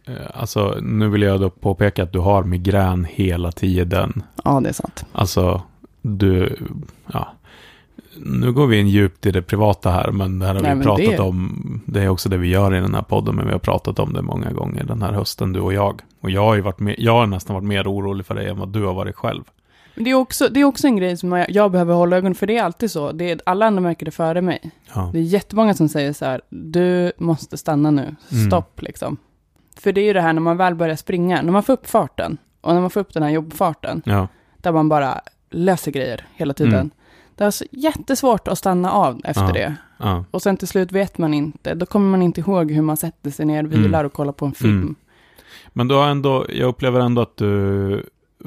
[0.05, 4.23] Eh, alltså, nu vill jag då påpeka att du har migrän hela tiden.
[4.45, 5.07] Ja, det är sant.
[5.13, 5.63] Alltså,
[6.03, 6.59] du,
[7.13, 7.29] ja,
[8.25, 10.83] nu går vi in djupt i det privata här, men det här har Nej, vi
[10.83, 11.19] pratat det...
[11.19, 11.83] om.
[11.87, 14.13] Det är också det vi gör i den här podden, men vi har pratat om
[14.13, 16.03] det många gånger den här hösten, du och jag.
[16.21, 18.69] Och jag har varit med, jag har nästan varit mer orolig för dig än vad
[18.69, 19.45] du har varit själv.
[19.95, 22.47] Det är, också, det är också en grej som jag, jag behöver hålla ögonen för
[22.47, 23.13] det är alltid så.
[23.13, 24.71] Det är, alla andra märker det före mig.
[24.95, 25.11] Ja.
[25.13, 28.47] Det är jättemånga som säger så här, du måste stanna nu, mm.
[28.47, 28.87] stopp mm.
[28.87, 29.17] liksom.
[29.81, 31.87] För det är ju det här när man väl börjar springa, när man får upp
[31.87, 34.29] farten, och när man får upp den här jobbfarten, ja.
[34.57, 36.75] där man bara löser grejer hela tiden.
[36.75, 36.91] Mm.
[37.37, 39.53] Det är alltså jättesvårt att stanna av efter ja.
[39.53, 39.77] det.
[39.99, 40.25] Ja.
[40.31, 43.31] Och sen till slut vet man inte, då kommer man inte ihåg hur man sätter
[43.31, 44.07] sig ner, vilar mm.
[44.07, 44.83] och kollar på en film.
[44.83, 44.95] Mm.
[45.73, 48.03] Men du har ändå, jag upplever ändå att du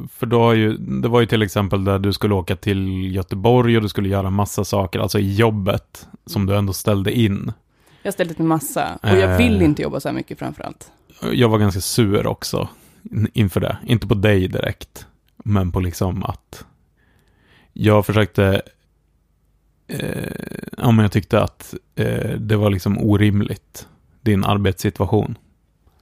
[0.08, 3.76] för då har ju, det var ju till exempel där du skulle åka till Göteborg
[3.76, 7.52] och du skulle göra massa saker, alltså i jobbet, som du ändå ställde in.
[8.04, 10.92] Jag ställde in massa, och jag vill eh, inte jobba så här mycket framförallt.
[11.32, 12.68] Jag var ganska sur också
[13.34, 13.78] inför det.
[13.86, 16.66] Inte på dig direkt, men på liksom att
[17.74, 18.62] jag försökte,
[19.90, 20.32] eh,
[20.78, 23.88] ja men jag tyckte att eh, det var liksom orimligt,
[24.22, 25.38] din arbetssituation.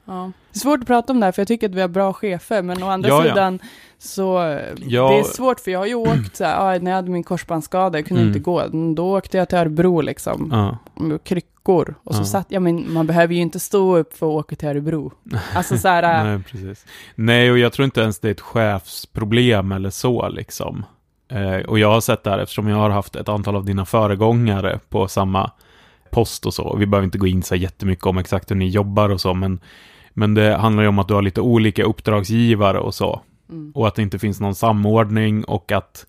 [0.06, 0.32] Ja.
[0.52, 2.14] Det är svårt att prata om det här, för jag tycker att vi har bra
[2.14, 3.68] chefer, men å andra ja, sidan ja.
[3.98, 5.10] så ja.
[5.10, 7.98] det är svårt, för jag har ju åkt så här, när jag hade min korsbandsskada,
[7.98, 8.34] jag kunde mm.
[8.34, 12.94] inte gå, då åkte jag till Örebro liksom, med kryckor, och så satt jag, men
[12.94, 15.12] man behöver ju inte stå upp för att åka till Örebro.
[15.54, 16.86] Alltså så här, Nej, precis.
[17.16, 20.86] Nej, och jag tror inte ens det är ett chefsproblem eller så liksom.
[21.30, 23.86] Eh, och jag har sett det här eftersom jag har haft ett antal av dina
[23.86, 25.52] föregångare på samma
[26.10, 26.76] post och så.
[26.76, 29.60] Vi behöver inte gå in så jättemycket om exakt hur ni jobbar och så, men
[30.20, 33.22] men det handlar ju om att du har lite olika uppdragsgivare och så.
[33.50, 33.72] Mm.
[33.76, 36.06] Och att det inte finns någon samordning och att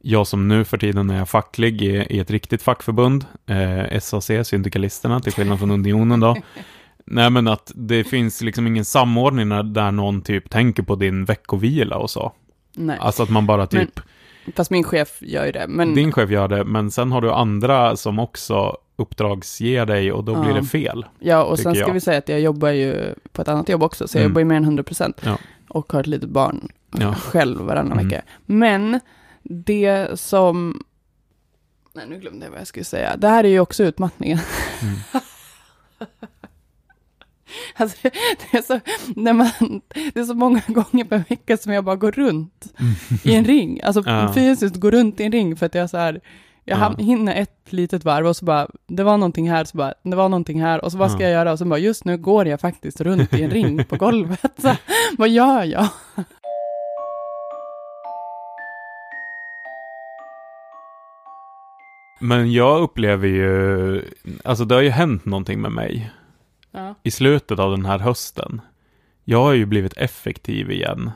[0.00, 5.20] jag som nu för tiden är facklig i, i ett riktigt fackförbund, eh, SAC, Syndikalisterna,
[5.20, 6.36] till skillnad från Unionen då.
[7.04, 11.24] Nej men att det finns liksom ingen samordning när, där någon typ tänker på din
[11.24, 12.32] veckovila och så.
[12.74, 12.98] Nej.
[13.00, 13.96] Alltså att man bara typ...
[13.96, 14.04] Men,
[14.56, 15.66] fast min chef gör ju det.
[15.68, 15.94] Men...
[15.94, 20.32] Din chef gör det, men sen har du andra som också uppdragsger dig och då
[20.32, 20.40] ja.
[20.42, 21.06] blir det fel.
[21.18, 21.92] Ja, och sen ska jag.
[21.92, 24.30] vi säga att jag jobbar ju på ett annat jobb också, så jag mm.
[24.30, 25.20] jobbar ju mer än 100 procent.
[25.24, 25.38] Ja.
[25.68, 27.14] Och har ett litet barn ja.
[27.14, 28.08] själv varannan mm.
[28.08, 28.22] vecka.
[28.46, 29.00] Men
[29.42, 30.82] det som...
[31.92, 33.16] Nej, nu glömde jag vad jag skulle säga.
[33.16, 34.38] Det här är ju också utmattningen.
[34.82, 34.96] Mm.
[37.76, 38.80] Alltså, det, är så,
[39.16, 39.50] när man,
[40.14, 42.92] det är så många gånger per vecka som jag bara går runt mm.
[43.24, 43.80] i en ring.
[43.82, 44.32] Alltså ja.
[44.34, 46.20] fysiskt går runt i en ring för att jag så här,
[46.64, 46.94] jag ja.
[46.98, 50.28] hinner ett litet varv och så bara, det var någonting här, så bara, det var
[50.28, 51.52] någonting här och så vad ska jag göra?
[51.52, 54.52] Och så bara, just nu går jag faktiskt runt i en ring på golvet.
[54.56, 54.76] Så,
[55.18, 55.88] vad gör jag?
[62.20, 64.02] Men jag upplever ju,
[64.44, 66.10] alltså det har ju hänt någonting med mig.
[66.78, 66.94] Ja.
[67.02, 68.60] I slutet av den här hösten.
[69.24, 71.10] Jag har ju blivit effektiv igen.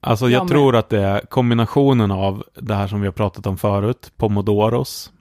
[0.00, 3.46] Alltså jag, jag tror att det är kombinationen av det här som vi har pratat
[3.46, 5.12] om förut, pomodoros,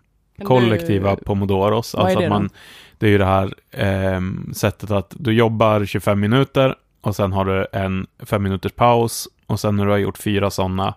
[0.44, 1.24] kollektiva du...
[1.24, 1.96] pomodoros.
[1.96, 2.50] Alltså det, att man,
[2.98, 4.22] det är ju det här eh,
[4.54, 9.60] sättet att du jobbar 25 minuter och sen har du en 5 minuters paus och
[9.60, 10.94] sen när du har gjort fyra sådana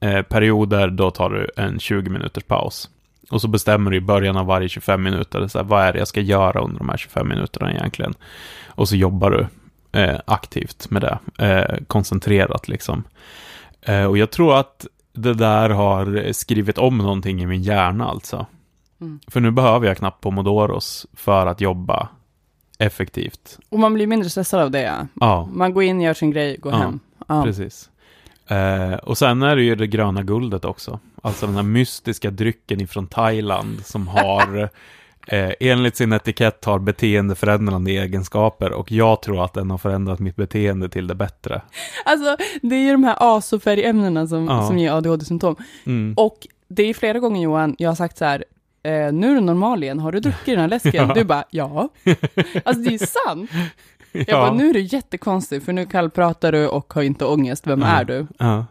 [0.00, 2.90] eh, perioder, då tar du en 20 minuters paus.
[3.30, 5.98] Och så bestämmer du i början av varje 25 minuter, så här, vad är det
[5.98, 8.14] jag ska göra under de här 25 minuterna egentligen?
[8.66, 9.46] Och så jobbar du
[10.00, 13.04] eh, aktivt med det, eh, koncentrerat liksom.
[13.82, 18.46] Eh, och jag tror att det där har skrivit om någonting i min hjärna alltså.
[19.00, 19.20] Mm.
[19.26, 22.08] För nu behöver jag knappt pomodoros för att jobba
[22.78, 23.58] effektivt.
[23.68, 25.48] Och man blir mindre stressad av det, ja.
[25.52, 27.00] Man går in, gör sin grej, går ja, hem.
[27.28, 27.90] Ja, precis.
[28.48, 31.00] Eh, och sen är det ju det gröna guldet också.
[31.22, 34.58] Alltså den här mystiska drycken ifrån Thailand som har
[35.26, 40.36] eh, enligt sin etikett har beteendeförändrande egenskaper och jag tror att den har förändrat mitt
[40.36, 41.62] beteende till det bättre.
[42.04, 44.66] Alltså, det är ju de här azofärgämnena som, ja.
[44.66, 45.56] som ger ADHD-symptom.
[45.86, 46.14] Mm.
[46.16, 48.44] Och det är flera gånger Johan, jag har sagt så här,
[48.82, 50.92] eh, nu är du normal igen, har du druckit den här läsken?
[51.08, 51.14] Ja.
[51.14, 51.88] Du bara, ja.
[52.64, 52.98] Alltså det är ju
[54.18, 54.24] Ja.
[54.28, 57.66] Jag bara, nu är du jättekonstig, för nu kallpratar du och har inte ångest.
[57.66, 58.26] Vem är du?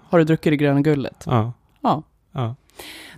[0.09, 1.23] Har du druckit det gröna gullet?
[1.25, 1.53] Ja.
[1.81, 2.55] Ja.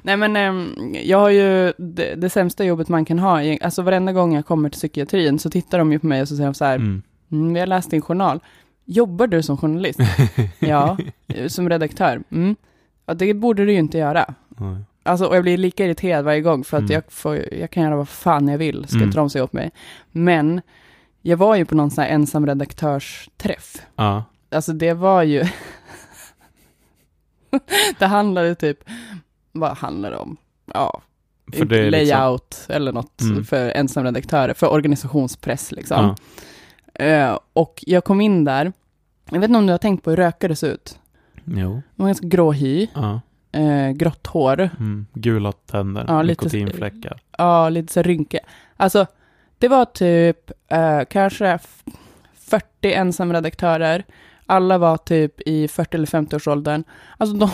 [0.01, 3.57] Nej men ehm, jag har ju det, det, sämsta jobbet man kan ha.
[3.61, 6.35] Alltså varenda gång jag kommer till psykiatrin så tittar de ju på mig och så
[6.35, 7.03] säger de så här, mm.
[7.31, 8.39] mm vi har läst din journal.
[8.85, 9.99] Jobbar du som journalist?
[10.59, 10.97] ja,
[11.47, 12.21] som redaktör.
[12.31, 12.55] Mm.
[13.05, 14.33] Ja, det borde du ju inte göra.
[14.59, 14.85] Mm.
[15.03, 16.93] Alltså, och jag blir lika irriterad varje gång för att mm.
[16.93, 19.07] jag, får, jag kan göra vad fan jag vill, ska mm.
[19.07, 19.71] inte de säga åt mig.
[20.11, 20.61] Men
[21.27, 23.81] jag var ju på någon sån här ensam redaktörsträff.
[23.95, 24.23] Ja.
[24.51, 25.43] Alltså det var ju...
[27.99, 28.79] det handlade typ
[29.51, 30.37] vad handlar det om?
[30.73, 31.01] Ja,
[31.53, 32.75] för det layout liksom...
[32.75, 33.43] eller något mm.
[33.43, 36.15] för ensamredaktörer, för organisationspress liksom.
[36.99, 37.31] Ja.
[37.31, 38.73] Uh, och jag kom in där,
[39.29, 40.99] jag vet inte om du har tänkt på hur rökare ser ut?
[41.45, 41.81] Jo.
[41.95, 43.21] De var ganska grå hy, ja.
[43.57, 44.69] uh, grått hår.
[44.79, 45.05] Mm.
[45.13, 47.21] Gula tänder, ja, nikotinfläckar.
[47.37, 48.39] Ja, lite så rynke.
[48.77, 49.07] Alltså,
[49.57, 51.59] det var typ uh, kanske
[52.49, 54.05] 40 ensamredaktörer
[54.47, 56.83] alla var typ i 40 eller 50-årsåldern.
[57.17, 57.49] Alltså de,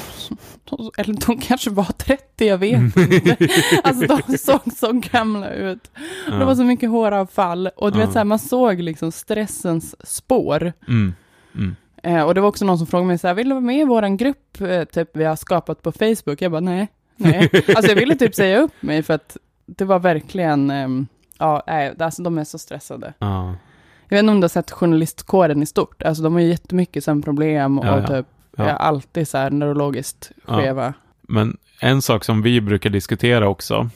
[0.64, 3.38] de, eller de kanske var 30, jag vet inte.
[3.84, 5.92] Alltså de såg så gamla ut.
[6.28, 6.34] Ja.
[6.34, 7.68] Det var så mycket håravfall.
[7.76, 8.06] Och du ja.
[8.06, 10.74] vet så här, man såg liksom stressens spår.
[10.88, 11.14] Mm.
[11.56, 11.76] Mm.
[12.04, 13.80] Eh, och det var också någon som frågade mig så här, vill du vara med
[13.80, 16.42] i våran grupp, eh, typ vi har skapat på Facebook?
[16.42, 17.50] Jag bara, nej, nej.
[17.76, 20.88] alltså jag ville typ säga upp mig för att det var verkligen, eh,
[21.40, 23.14] ja, nej, alltså de är så stressade.
[23.20, 23.56] Ja.
[24.08, 26.04] Jag vet inte om du har sett journalistkåren i stort.
[26.04, 28.08] Alltså de har ju jättemycket sömnproblem och ja, ja.
[28.08, 28.26] typ
[28.58, 28.64] ja.
[28.64, 30.94] är alltid så här neurologiskt skeva.
[31.22, 33.90] Men en sak som vi brukar diskutera också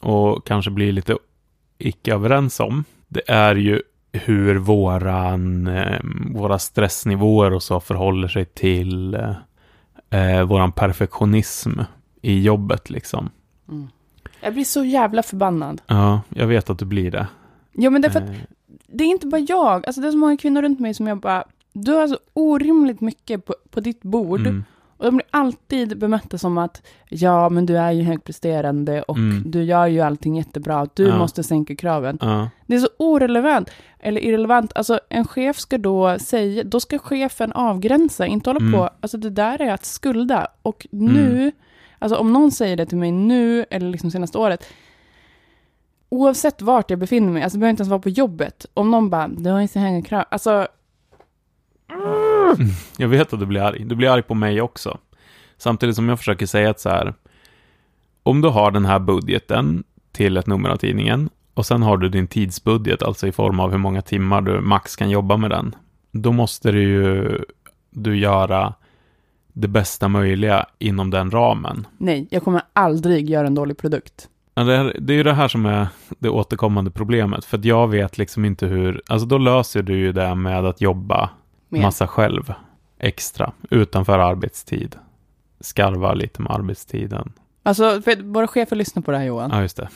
[0.00, 1.16] och kanske blir lite
[1.78, 6.00] icke överens om, det är ju hur våran, eh,
[6.34, 9.14] våra stressnivåer och så förhåller sig till
[10.10, 11.80] eh, våran perfektionism
[12.22, 13.30] i jobbet liksom.
[13.68, 13.88] Mm.
[14.44, 15.82] Jag blir så jävla förbannad.
[15.86, 17.26] Ja, jag vet att du blir det.
[17.72, 18.36] Ja, men det är för att eh
[18.94, 21.18] det är inte bara jag, alltså det är så många kvinnor runt mig som jag
[21.18, 24.40] bara, du har så orimligt mycket på, på ditt bord.
[24.40, 24.64] Mm.
[24.96, 29.42] Och de blir alltid bemötta som att, ja men du är ju högpresterande och mm.
[29.46, 31.18] du gör ju allting jättebra, du ja.
[31.18, 32.18] måste sänka kraven.
[32.20, 32.50] Ja.
[32.66, 37.52] Det är så orelevant, eller irrelevant, alltså en chef ska då säga, då ska chefen
[37.52, 38.72] avgränsa, inte hålla mm.
[38.72, 40.46] på, alltså det där är att skulda.
[40.62, 41.52] Och nu, mm
[42.04, 44.66] alltså om någon säger det till mig nu, eller liksom senaste året,
[46.08, 49.10] oavsett vart jag befinner mig, alltså det behöver inte ens vara på jobbet, om någon
[49.10, 50.66] bara, du har ju så höga krav, alltså...
[51.90, 52.68] Mm.
[52.96, 53.84] Jag vet att du blir arg.
[53.84, 54.98] Du blir arg på mig också.
[55.56, 57.14] Samtidigt som jag försöker säga att så här,
[58.22, 62.08] om du har den här budgeten till ett nummer av tidningen och sen har du
[62.08, 65.74] din tidsbudget, alltså i form av hur många timmar du max kan jobba med den,
[66.12, 67.38] då måste du ju
[67.90, 68.74] du göra
[69.54, 71.86] det bästa möjliga inom den ramen.
[71.98, 74.28] Nej, jag kommer aldrig göra en dålig produkt.
[74.54, 75.88] Ja, det, är, det är ju det här som är
[76.18, 77.44] det återkommande problemet.
[77.44, 80.80] För att jag vet liksom inte hur, alltså då löser du ju det med att
[80.80, 81.30] jobba
[81.68, 81.82] Mer.
[81.82, 82.54] massa själv
[82.98, 84.96] extra utanför arbetstid.
[85.60, 87.32] Skarva lite med arbetstiden.
[87.66, 89.50] Alltså, våra chefer lyssnar på det här Johan.
[89.52, 89.88] Ja, just det.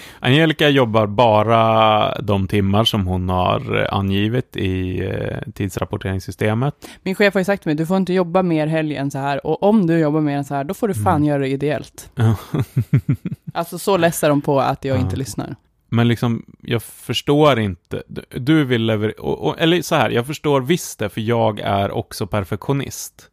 [0.20, 6.74] Angelica jobbar bara de timmar som hon har angivit i eh, tidsrapporteringssystemet.
[7.02, 9.18] Min chef har ju sagt till mig, du får inte jobba mer helg än så
[9.18, 9.46] här.
[9.46, 11.24] Och om du jobbar mer än så här, då får du fan mm.
[11.24, 12.10] göra det ideellt.
[13.54, 15.00] alltså, så less är de på att jag ja.
[15.00, 15.56] inte lyssnar.
[15.88, 18.02] Men liksom, jag förstår inte.
[18.30, 23.30] Du vill leverera, eller så här, jag förstår visst det, för jag är också perfektionist.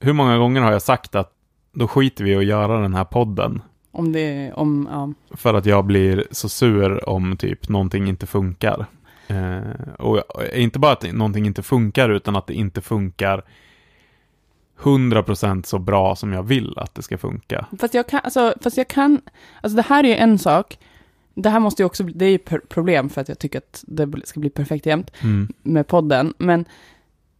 [0.00, 1.32] Hur många gånger har jag sagt att
[1.72, 3.62] då skiter vi i att göra den här podden.
[3.92, 5.36] Om det, om, ja.
[5.36, 8.86] För att jag blir så sur om typ någonting inte funkar.
[9.28, 10.22] Eh, och
[10.54, 13.44] inte bara att någonting inte funkar, utan att det inte funkar
[14.80, 17.66] 100% så bra som jag vill att det ska funka.
[17.78, 19.20] Fast jag kan, alltså, fast jag kan,
[19.60, 20.78] alltså det här är ju en sak,
[21.34, 24.08] det här måste ju också, det är ju problem för att jag tycker att det
[24.24, 25.48] ska bli perfekt jämt mm.
[25.62, 26.64] med podden, men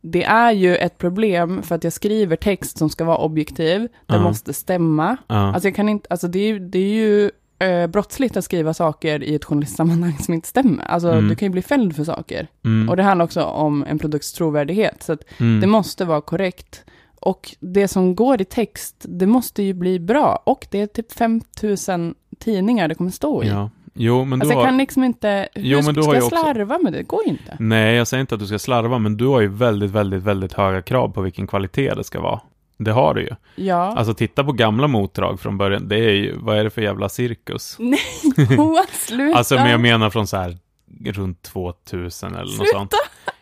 [0.01, 4.17] det är ju ett problem för att jag skriver text som ska vara objektiv, det
[4.17, 4.23] uh.
[4.23, 5.11] måste stämma.
[5.11, 5.17] Uh.
[5.29, 9.23] Alltså jag kan inte, alltså det är, det är ju eh, brottsligt att skriva saker
[9.23, 10.85] i ett journalistsammanhang som inte stämmer.
[10.85, 11.29] Alltså mm.
[11.29, 12.49] du kan ju bli fälld för saker.
[12.65, 12.89] Mm.
[12.89, 15.61] Och det handlar också om en produkts trovärdighet, så att mm.
[15.61, 16.85] det måste vara korrekt.
[17.21, 20.43] Och det som går i text, det måste ju bli bra.
[20.45, 23.49] Och det är typ 5000 tidningar det kommer stå i.
[23.49, 23.71] Ja.
[23.93, 24.63] Jo, men du alltså, har...
[24.63, 25.49] jag kan liksom inte...
[25.55, 26.85] Jo, hur men du ska jag slarva också...
[26.85, 26.99] med det?
[26.99, 27.57] Det går inte.
[27.59, 30.53] Nej, jag säger inte att du ska slarva, men du har ju väldigt, väldigt, väldigt
[30.53, 32.41] höga krav på vilken kvalitet det ska vara.
[32.79, 33.31] Det har du ju.
[33.55, 33.97] Ja.
[33.97, 35.89] Alltså titta på gamla motdrag från början.
[35.89, 37.77] Det är ju, vad är det för jävla cirkus?
[37.79, 38.01] Nej,
[38.51, 39.39] Johan, sluta.
[39.39, 40.59] alltså, men jag menar från så här
[41.05, 42.63] runt 2000 eller sluta.
[42.63, 42.95] något sånt.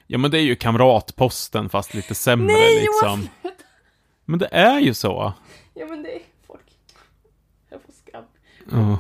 [0.07, 3.09] Ja, men det är ju kamratposten fast lite sämre Nej, liksom.
[3.09, 3.57] Johan, sluta.
[4.25, 5.33] Men det är ju så.
[5.75, 6.61] Ja, men det är folk.
[7.71, 8.25] Jag får skam.
[8.81, 8.97] Oh.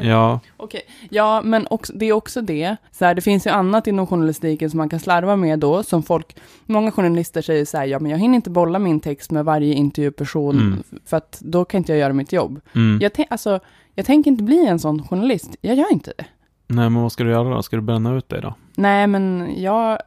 [0.00, 0.40] Ja.
[0.56, 1.08] Okej, okay.
[1.10, 2.76] ja men också, det är också det.
[2.90, 6.02] Så här, det finns ju annat inom journalistiken som man kan slarva med då, som
[6.02, 6.36] folk,
[6.66, 9.74] många journalister säger så här, ja men jag hinner inte bolla min text med varje
[9.74, 10.82] intervjuperson, mm.
[11.06, 12.60] för att då kan inte jag göra mitt jobb.
[12.74, 12.98] Mm.
[13.02, 13.60] Jag, alltså,
[13.94, 16.24] jag tänker inte bli en sån journalist, jag gör inte det.
[16.68, 17.62] Nej, men vad ska du göra då?
[17.62, 18.54] Ska du bränna ut dig då?
[18.74, 19.98] Nej, men jag...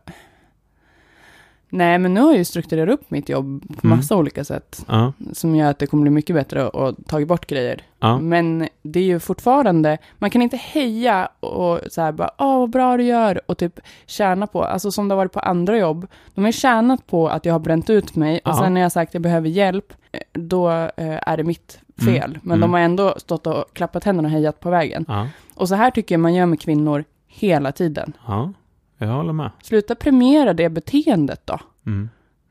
[1.70, 3.98] Nej, men nu har jag ju strukturerat upp mitt jobb på mm.
[3.98, 4.86] massa olika sätt.
[4.88, 5.14] Ja.
[5.34, 7.82] Som gör att det kommer bli mycket bättre och tagit bort grejer.
[8.00, 8.20] Ja.
[8.20, 12.70] Men det är ju fortfarande, man kan inte heja och så här bara, åh vad
[12.70, 16.08] bra du gör och typ tjäna på, alltså som det har varit på andra jobb.
[16.36, 18.58] De har tjänat på att jag har bränt ut mig och ja.
[18.58, 19.94] sen när jag sagt att jag behöver hjälp,
[20.34, 22.14] då eh, är det mitt mm.
[22.14, 22.30] fel.
[22.30, 22.42] Mm.
[22.44, 22.62] Men mm.
[22.62, 25.06] de har ändå stått och klappat händerna och hejat på vägen.
[25.56, 28.14] Och så här tycker jag man gör med kvinnor hela tiden.
[29.00, 29.08] Ja.
[29.08, 29.52] Jag håller med.
[29.64, 31.60] Sluta premiera det beteendet då.
[31.86, 32.10] Mm.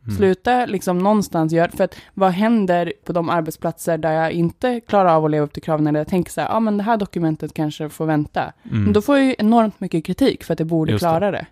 [0.09, 0.17] Mm.
[0.17, 5.15] Sluta liksom någonstans göra, för att vad händer på de arbetsplatser där jag inte klarar
[5.15, 6.83] av att leva upp till kraven, eller jag tänker så här, ja ah, men det
[6.83, 8.53] här dokumentet kanske får vänta.
[8.63, 8.85] Mm.
[8.85, 11.31] Men då får jag ju enormt mycket kritik för att jag borde Just klara det.
[11.31, 11.47] det.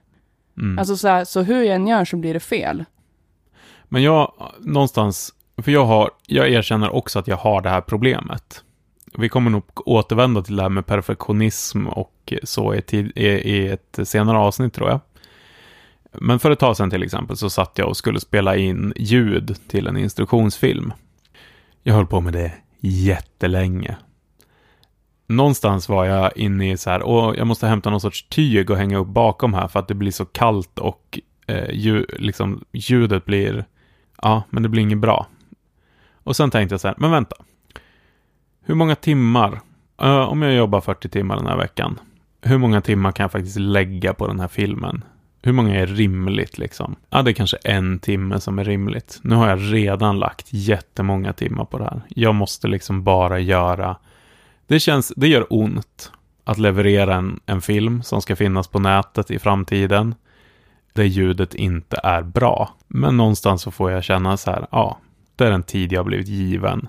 [0.62, 0.78] Mm.
[0.78, 2.84] Alltså så, här, så hur jag än gör så blir det fel.
[3.88, 8.64] Men jag, någonstans, för jag har, jag erkänner också att jag har det här problemet.
[9.18, 13.68] Vi kommer nog återvända till det här med perfektionism och så i, tid, i, i
[13.68, 15.00] ett senare avsnitt tror jag.
[16.12, 19.56] Men för ett tag sedan till exempel så satt jag och skulle spela in ljud
[19.68, 20.92] till en instruktionsfilm.
[21.82, 23.96] Jag höll på med det jättelänge.
[25.26, 28.76] Någonstans var jag inne i så här, och jag måste hämta någon sorts tyg och
[28.76, 33.24] hänga upp bakom här för att det blir så kallt och eh, ljud, liksom, ljudet
[33.24, 33.64] blir,
[34.22, 35.26] ja, men det blir inget bra.
[36.14, 37.36] Och sen tänkte jag så här, men vänta,
[38.62, 39.60] hur många timmar,
[40.02, 41.98] uh, om jag jobbar 40 timmar den här veckan,
[42.46, 45.04] hur många timmar kan jag faktiskt lägga på den här filmen?
[45.42, 46.96] Hur många är rimligt liksom?
[47.10, 49.20] Ja, det är kanske en timme som är rimligt.
[49.22, 52.02] Nu har jag redan lagt jättemånga timmar på det här.
[52.08, 53.96] Jag måste liksom bara göra...
[54.66, 56.12] Det känns, det gör ont
[56.44, 60.14] att leverera en, en film som ska finnas på nätet i framtiden.
[60.92, 62.74] Där ljudet inte är bra.
[62.86, 64.98] Men någonstans så får jag känna så här, ja,
[65.36, 66.88] det är den tid jag har blivit given.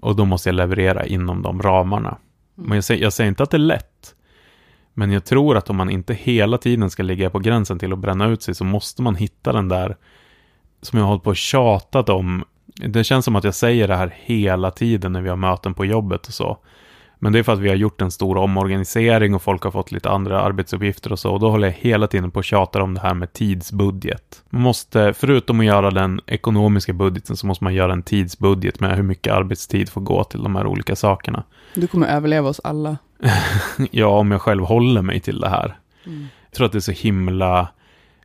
[0.00, 2.16] Och då måste jag leverera inom de ramarna.
[2.54, 4.14] Men jag säger, jag säger inte att det är lätt.
[5.00, 7.98] Men jag tror att om man inte hela tiden ska ligga på gränsen till att
[7.98, 9.96] bränna ut sig så måste man hitta den där
[10.82, 12.44] som jag har hållit på och tjatat om.
[12.74, 15.84] Det känns som att jag säger det här hela tiden när vi har möten på
[15.84, 16.58] jobbet och så.
[17.22, 19.92] Men det är för att vi har gjort en stor omorganisering och folk har fått
[19.92, 21.32] lite andra arbetsuppgifter och så.
[21.32, 24.42] Och då håller jag hela tiden på och tjatar om det här med tidsbudget.
[24.50, 28.96] Man måste, förutom att göra den ekonomiska budgeten, så måste man göra en tidsbudget med
[28.96, 31.42] hur mycket arbetstid får gå till de här olika sakerna.
[31.74, 32.96] Du kommer överleva oss alla.
[33.90, 35.78] ja, om jag själv håller mig till det här.
[36.06, 36.26] Mm.
[36.44, 37.68] Jag tror att det är så himla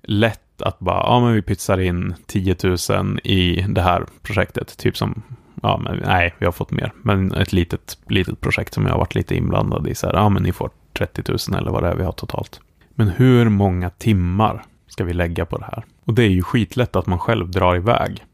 [0.03, 2.55] lätt att bara, ja men vi pytsar in 10
[2.89, 4.77] 000 i det här projektet.
[4.77, 5.23] Typ som
[5.65, 6.93] ja, men, nej, vi har fått mer.
[7.01, 9.95] Men ett litet, litet projekt som jag har varit lite inblandad i.
[9.95, 12.59] Så här, ja, men ni får 30 000 eller vad det är vi har totalt.
[12.89, 15.83] Men hur många timmar ska vi lägga på det här?
[16.05, 18.25] Och det är ju skitlätt att man själv drar iväg.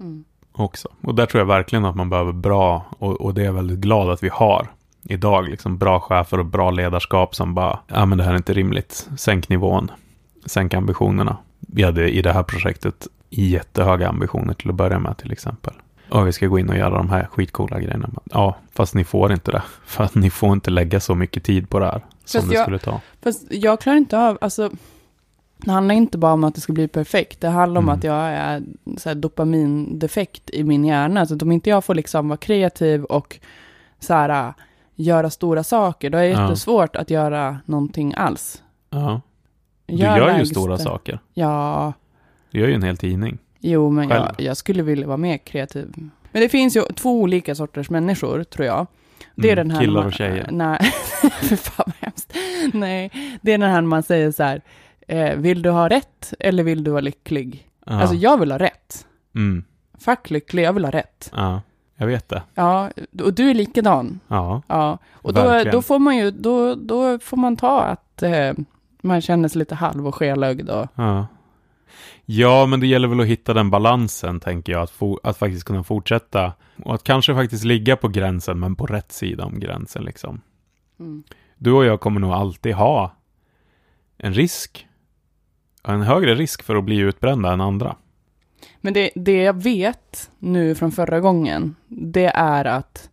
[0.00, 0.24] Mm.
[0.52, 0.88] Också.
[1.02, 3.78] Och där tror jag verkligen att man behöver bra, och, och det är jag väldigt
[3.78, 4.68] glad att vi har
[5.02, 8.52] idag, liksom bra chefer och bra ledarskap som bara, ja men det här är inte
[8.52, 9.90] rimligt, sänk nivån,
[10.46, 11.36] sänk ambitionerna.
[11.58, 15.74] Vi hade i det här projektet jättehöga ambitioner till att börja med till exempel
[16.10, 18.10] ja, vi ska gå in och göra de här skitcoola grejerna.
[18.24, 19.62] Ja, fast ni får inte det.
[19.86, 22.54] För att ni får inte lägga så mycket tid på det här som fast det
[22.54, 23.00] jag, skulle ta.
[23.22, 24.70] Fast jag klarar inte av, alltså,
[25.56, 27.40] det handlar inte bara om att det ska bli perfekt.
[27.40, 27.98] Det handlar om mm.
[27.98, 28.62] att jag är
[28.96, 31.26] så här, dopamindefekt i min hjärna.
[31.26, 33.40] Så att om inte jag får liksom vara kreativ och
[33.98, 34.54] så här,
[34.94, 36.42] göra stora saker, då är det ja.
[36.42, 38.62] jättesvårt att göra någonting alls.
[38.90, 39.20] Ja.
[39.86, 41.20] Du gör, gör ju stora saker.
[41.34, 41.92] Ja.
[42.50, 43.38] Du gör ju en hel tidning.
[43.60, 46.10] Jo, men jag, jag, skulle vilja vara mer kreativ.
[46.32, 48.86] Men det finns ju två olika sorters människor, tror jag.
[49.34, 50.48] Det är mm, den här killar och tjejer.
[50.52, 50.78] Nej,
[51.20, 52.34] för fan vad hemskt.
[52.72, 54.62] Nej, det är den här man säger så här,
[55.08, 57.68] eh, vill du ha rätt eller vill du vara lycklig?
[57.86, 57.92] Ja.
[57.92, 59.06] Alltså jag vill ha rätt.
[59.34, 59.64] Mm.
[59.98, 61.30] Fuck lycklig, jag vill ha rätt.
[61.36, 61.62] Ja,
[61.96, 62.42] jag vet det.
[62.54, 62.90] Ja,
[63.22, 64.20] och du är likadan.
[64.28, 64.98] Ja, ja.
[65.12, 68.52] Och då, då får man ju, då, då får man ta att eh,
[69.02, 70.86] man känner sig lite halv och skelögd och...
[70.94, 71.26] Ja.
[72.24, 74.82] Ja, men det gäller väl att hitta den balansen, tänker jag.
[74.82, 76.52] Att, att faktiskt kunna fortsätta.
[76.84, 80.04] Och att kanske faktiskt ligga på gränsen, men på rätt sida om gränsen.
[80.04, 80.40] Liksom.
[81.00, 81.22] Mm.
[81.56, 83.16] Du och jag kommer nog alltid ha
[84.18, 84.86] en risk.
[85.82, 87.96] En högre risk för att bli utbrända än andra.
[88.80, 93.10] Men det, det jag vet nu från förra gången, det är att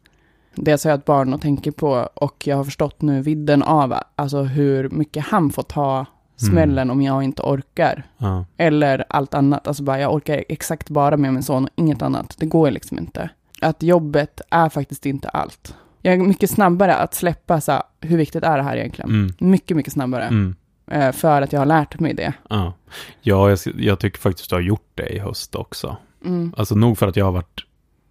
[0.56, 3.96] dels har jag ett barn att tänka på och jag har förstått nu vidden av
[4.16, 6.06] alltså hur mycket han får ta
[6.38, 8.04] smällen om jag inte orkar.
[8.18, 8.46] Ja.
[8.58, 12.36] Eller allt annat, alltså bara jag orkar exakt bara med min son och inget annat.
[12.38, 13.30] Det går liksom inte.
[13.62, 15.76] Att jobbet är faktiskt inte allt.
[16.02, 19.10] Jag är mycket snabbare att släppa så här, hur viktigt är det här egentligen.
[19.10, 19.34] Mm.
[19.40, 20.24] Mycket, mycket snabbare.
[20.24, 20.56] Mm.
[20.92, 22.34] Eh, för att jag har lärt mig det.
[22.50, 22.74] Ja,
[23.22, 25.98] ja jag, jag tycker faktiskt du har gjort det i höst också.
[26.26, 26.54] Mm.
[26.58, 27.66] Alltså nog för att jag har varit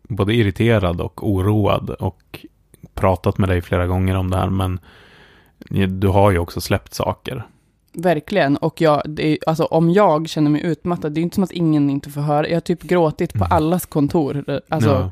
[0.08, 2.46] både irriterad och oroad och
[2.94, 4.80] pratat med dig flera gånger om det här, men
[6.00, 7.46] du har ju också släppt saker.
[7.98, 11.52] Verkligen, och jag, det, alltså, om jag känner mig utmattad, det är inte som att
[11.52, 12.48] ingen inte får höra.
[12.48, 13.56] Jag har typ gråtit på mm.
[13.56, 14.60] allas kontor.
[14.68, 15.10] Alltså, ja.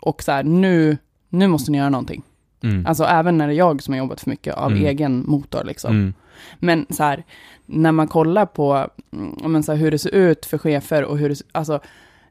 [0.00, 0.98] Och så här, nu,
[1.28, 2.22] nu måste ni göra någonting.
[2.62, 2.86] Mm.
[2.86, 4.86] Alltså även när det är jag som har jobbat för mycket av mm.
[4.86, 5.64] egen motor.
[5.64, 5.90] Liksom.
[5.90, 6.14] Mm.
[6.58, 7.24] Men så här,
[7.66, 11.18] när man kollar på mm, men, så här, hur det ser ut för chefer och
[11.18, 11.80] hur det alltså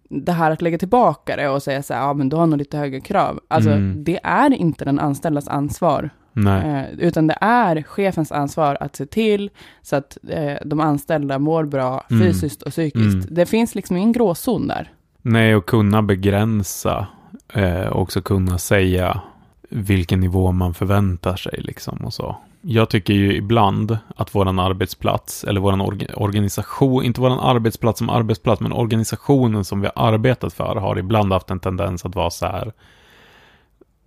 [0.09, 2.57] det här att lägga tillbaka det och säga så här, ja men du har nog
[2.57, 3.39] lite högre krav.
[3.47, 4.03] Alltså mm.
[4.03, 6.09] det är inte den anställdas ansvar.
[6.37, 9.49] Eh, utan det är chefens ansvar att se till
[9.81, 12.23] så att eh, de anställda mår bra mm.
[12.23, 13.13] fysiskt och psykiskt.
[13.13, 13.27] Mm.
[13.29, 14.91] Det finns liksom ingen gråzon där.
[15.21, 17.07] Nej, och kunna begränsa.
[17.53, 19.21] Eh, också kunna säga
[19.69, 22.35] vilken nivå man förväntar sig liksom och så.
[22.61, 28.09] Jag tycker ju ibland att våran arbetsplats, eller våran orga, organisation, inte våran arbetsplats som
[28.09, 32.29] arbetsplats, men organisationen som vi har arbetat för har ibland haft en tendens att vara
[32.29, 32.71] så här,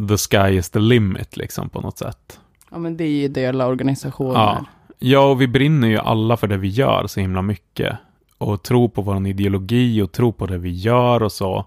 [0.09, 2.41] the sky is the limit liksom på något sätt.
[2.71, 4.41] Ja, men det är ju ideella organisationer.
[4.41, 4.65] Ja.
[4.99, 7.97] ja, och vi brinner ju alla för det vi gör så himla mycket.
[8.39, 11.67] Och tror på vår ideologi och tror på det vi gör och så.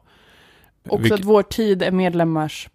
[0.90, 1.14] Också Vilk...
[1.14, 2.70] att vår tid är medlemmars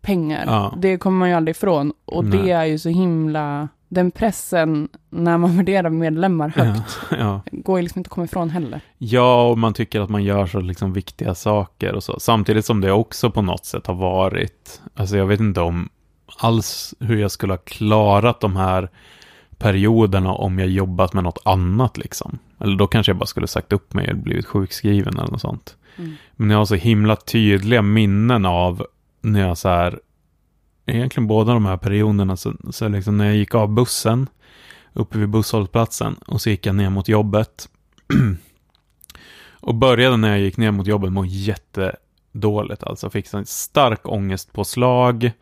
[0.00, 0.44] pengar.
[0.46, 0.74] Ja.
[0.78, 1.92] Det kommer man ju aldrig ifrån.
[2.04, 2.38] Och Nej.
[2.38, 3.68] det är ju så himla...
[3.94, 7.40] Den pressen när man värderar medlemmar högt ja, ja.
[7.52, 8.80] går ju liksom inte att komma ifrån heller.
[8.98, 12.20] Ja, och man tycker att man gör så liksom viktiga saker och så.
[12.20, 15.88] Samtidigt som det också på något sätt har varit, alltså jag vet inte om
[16.38, 18.90] alls hur jag skulle ha klarat de här
[19.58, 22.38] perioderna om jag jobbat med något annat liksom.
[22.60, 25.76] Eller då kanske jag bara skulle sagt upp mig och blivit sjukskriven eller något sånt.
[25.96, 26.12] Mm.
[26.36, 28.86] Men jag har så himla tydliga minnen av
[29.20, 30.00] när jag så här,
[30.86, 34.28] egentligen båda de här perioderna, så, så liksom när jag gick av bussen,
[34.92, 37.68] uppe vid busshållplatsen, och så gick jag ner mot jobbet.
[39.50, 45.32] och började när jag gick ner mot jobbet må jättedåligt, alltså fick en stark ångestpåslag,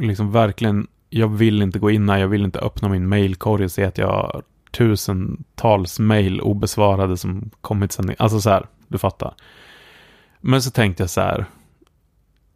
[0.00, 3.72] liksom verkligen, jag vill inte gå in här, jag vill inte öppna min mailkorg och
[3.72, 9.34] se att jag har tusentals mail obesvarade som kommit sen, alltså så här, du fattar.
[10.40, 11.46] Men så tänkte jag så här,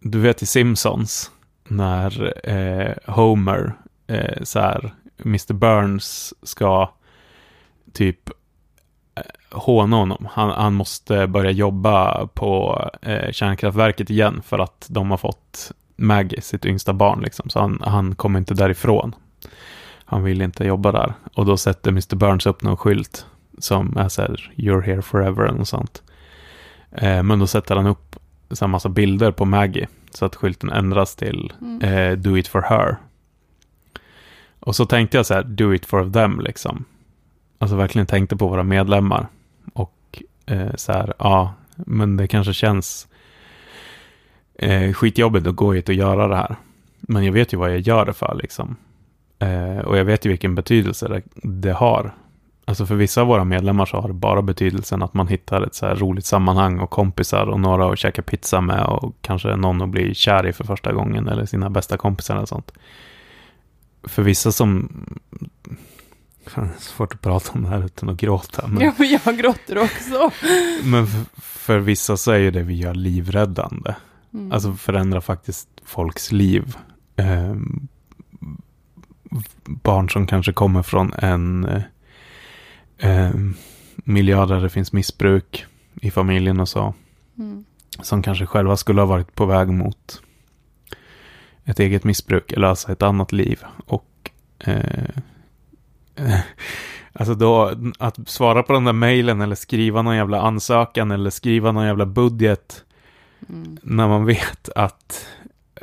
[0.00, 1.30] du vet i Simpsons,
[1.68, 3.72] när eh, Homer,
[4.06, 4.94] eh, så här,
[5.24, 5.52] Mr.
[5.52, 6.90] Burns ska
[7.92, 8.30] typ
[9.14, 10.28] eh, håna honom.
[10.30, 16.40] Han, han måste börja jobba på eh, kärnkraftverket igen för att de har fått Maggie,
[16.40, 17.48] sitt yngsta barn, liksom.
[17.48, 19.14] så han, han kommer inte därifrån.
[20.04, 21.14] Han vill inte jobba där.
[21.34, 22.16] Och då sätter Mr.
[22.16, 23.26] Burns upp någon skylt
[23.58, 26.02] som är så här, You're here forever eller något sånt.
[26.92, 28.16] Eh, men då sätter han upp
[28.50, 29.88] så här massa bilder på Maggie.
[30.10, 31.82] Så att skylten ändras till mm.
[31.82, 32.96] eh, Do it for her.
[34.60, 36.84] Och så tänkte jag så här, do it for them liksom.
[37.58, 39.26] Alltså verkligen tänkte på våra medlemmar.
[39.72, 43.08] Och eh, så här, ja, men det kanske känns
[44.54, 46.56] eh, skitjobbigt att gå hit och göra det här.
[47.00, 48.76] Men jag vet ju vad jag gör det för liksom.
[49.38, 52.14] Eh, och jag vet ju vilken betydelse det, det har
[52.68, 55.74] Alltså för vissa av våra medlemmar så har det bara betydelsen att man hittar ett
[55.74, 59.82] så här roligt sammanhang och kompisar och några att käka pizza med och kanske någon
[59.82, 62.72] att bli kär i för första gången eller sina bästa kompisar eller sånt.
[64.02, 64.88] För vissa som...
[66.78, 68.66] Svårt att prata om det här utan att gråta.
[68.66, 68.84] Men...
[68.84, 70.30] Ja, men jag gråter också.
[70.84, 73.94] men för, för vissa så är ju det vi gör livräddande.
[74.34, 74.52] Mm.
[74.52, 76.76] Alltså förändra faktiskt folks liv.
[77.16, 77.54] Eh,
[79.64, 81.82] barn som kanske kommer från en
[82.98, 83.30] eh,
[83.94, 85.66] miljö där det finns missbruk
[86.00, 86.94] i familjen och så.
[87.38, 87.64] Mm.
[88.02, 90.22] Som kanske själva skulle ha varit på väg mot
[91.64, 93.64] ett eget missbruk eller alltså ett annat liv.
[93.86, 95.08] Och eh,
[97.12, 101.72] alltså då att svara på den där mejlen eller skriva någon jävla ansökan eller skriva
[101.72, 102.84] någon jävla budget.
[103.48, 103.78] Mm.
[103.82, 105.26] När man vet att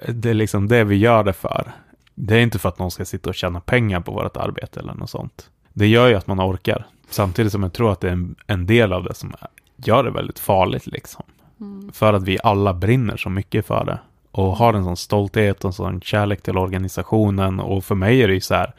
[0.08, 1.72] det är liksom det vi gör det för.
[2.16, 4.94] Det är inte för att någon ska sitta och tjäna pengar på vårt arbete eller
[4.94, 5.50] något sånt.
[5.74, 8.66] Det gör ju att man orkar Samtidigt som jag tror att det är en, en
[8.66, 9.34] del av det som
[9.76, 11.24] gör det väldigt farligt liksom.
[11.62, 11.92] Mm.
[11.92, 14.00] För att vi alla brinner så mycket för det.
[14.32, 17.60] Och har en sån stolthet och en sån kärlek till organisationen.
[17.60, 18.74] Och för mig är det ju så här.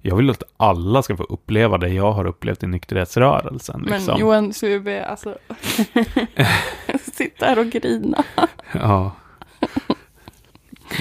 [0.00, 3.80] Jag vill att alla ska få uppleva det jag har upplevt i nykterhetsrörelsen.
[3.80, 4.20] Men liksom.
[4.20, 5.38] Johan Sube, alltså.
[7.12, 8.24] sitta här och grina.
[8.72, 9.12] ja.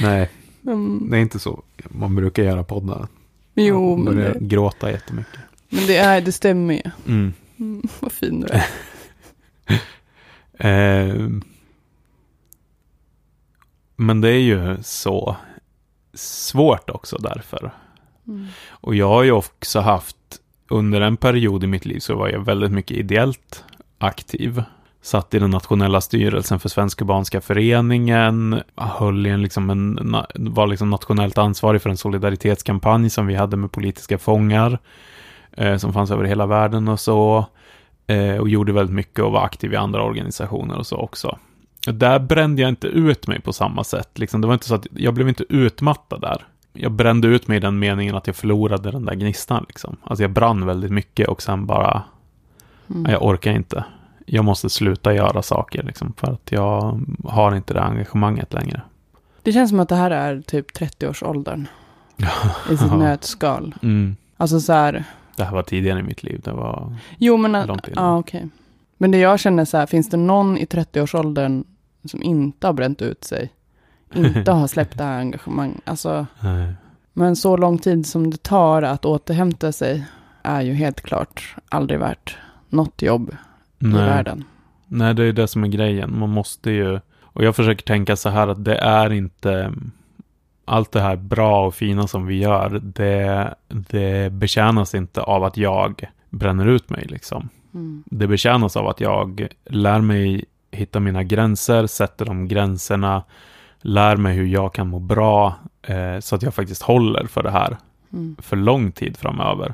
[0.02, 0.30] Nej,
[0.64, 1.10] mm.
[1.10, 3.08] det är inte så man brukar göra poddar.
[3.54, 4.40] Jo, man men det...
[4.40, 5.40] gråta jättemycket.
[5.70, 6.92] Men det, är, det stämmer ju.
[7.08, 7.34] Mm.
[7.60, 8.66] Mm, vad fin du är.
[11.10, 11.30] eh,
[13.96, 15.36] men det är ju så
[16.14, 17.72] svårt också därför.
[18.28, 18.48] Mm.
[18.68, 20.18] Och jag har ju också haft,
[20.70, 23.64] under en period i mitt liv så var jag väldigt mycket ideellt
[23.98, 24.64] aktiv.
[25.02, 31.38] Satt i den nationella styrelsen för Svensk-Kubanska föreningen, höll en, liksom en, var liksom nationellt
[31.38, 34.80] ansvarig för en solidaritetskampanj som vi hade med politiska fångar,
[35.56, 37.46] eh, som fanns över hela världen och så.
[38.08, 41.38] Eh, och gjorde väldigt mycket och var aktiv i andra organisationer och så också.
[41.88, 44.20] Där brände jag inte ut mig på samma sätt.
[44.20, 46.46] Liksom, det var inte så att jag blev inte utmattad där.
[46.74, 49.66] Jag brände ut mig i den meningen att jag förlorade den där gnistan.
[49.68, 49.98] Liksom.
[50.04, 52.04] Alltså jag brann väldigt mycket och sen bara,
[52.90, 53.12] mm.
[53.12, 53.86] jag orkar inte.
[54.26, 58.82] Jag måste sluta göra saker liksom, för att jag har inte det engagemanget längre.
[59.44, 61.68] Det känns som att det här är typ 30-årsåldern.
[62.72, 63.76] I sitt nötskal.
[63.82, 64.16] Mm.
[64.38, 65.04] Alltså så här.
[65.36, 66.42] Det här var tidigare i mitt liv.
[66.44, 68.38] Det var Jo, men att, ja, okej.
[68.38, 68.50] Okay.
[68.98, 71.64] Men det jag känner så här, finns det någon i 30-årsåldern
[72.06, 73.54] som inte har bränt ut sig,
[74.16, 75.82] inte har släppt det här engagemang.
[75.86, 76.26] Alltså,
[77.14, 80.06] men så lång tid som det tar att återhämta sig
[80.44, 82.38] är ju helt klart aldrig värt
[82.70, 83.36] något jobb
[83.78, 83.92] Nej.
[83.92, 84.44] i världen.
[84.88, 86.20] Nej, det är det som är grejen.
[86.20, 89.74] Man måste ju, och jag försöker tänka så här att det är inte
[90.66, 95.58] allt det här bra och fina som vi gör, det, det betjänas inte av att
[95.58, 97.50] jag bränner ut mig liksom.
[97.74, 98.04] Mm.
[98.06, 103.24] Det betjänas av att jag lär mig hitta mina gränser, sätter de gränserna,
[103.82, 107.52] lär mig hur jag kan må bra, eh, så att jag faktiskt håller för det
[107.52, 107.78] här
[108.14, 108.36] mm.
[108.40, 109.74] för lång tid framöver.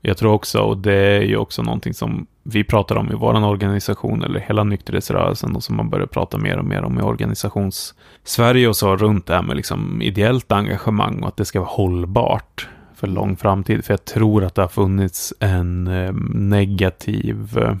[0.00, 3.44] Jag tror också, och det är ju också någonting som vi pratar om i vår
[3.44, 8.68] organisation, eller hela nykterhetsrörelsen, och som man börjar prata mer och mer om i organisations-Sverige
[8.68, 12.68] och så, runt det här med liksom ideellt engagemang och att det ska vara hållbart
[12.94, 13.84] för lång framtid.
[13.84, 17.76] För jag tror att det har funnits en eh, negativ eh,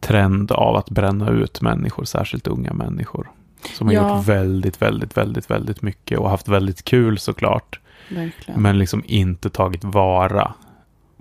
[0.00, 3.30] trend av att bränna ut människor, särskilt unga människor.
[3.74, 4.16] Som har ja.
[4.16, 7.80] gjort väldigt, väldigt, väldigt, väldigt mycket och haft väldigt kul såklart.
[8.08, 8.62] Verkligen.
[8.62, 10.54] Men liksom inte tagit vara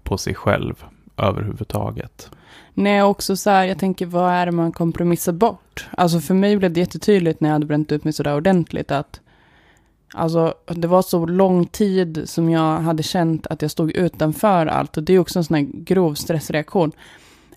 [0.03, 0.85] på sig själv
[1.21, 2.29] överhuvudtaget.
[2.73, 5.89] Nej, också så här, jag tänker vad är det man kompromissar bort?
[5.91, 9.19] Alltså för mig blev det jättetydligt när jag hade bränt ut mig sådär ordentligt att
[10.13, 14.97] Alltså, det var så lång tid som jag hade känt att jag stod utanför allt.
[14.97, 16.91] Och det är också en sån här grov stressreaktion.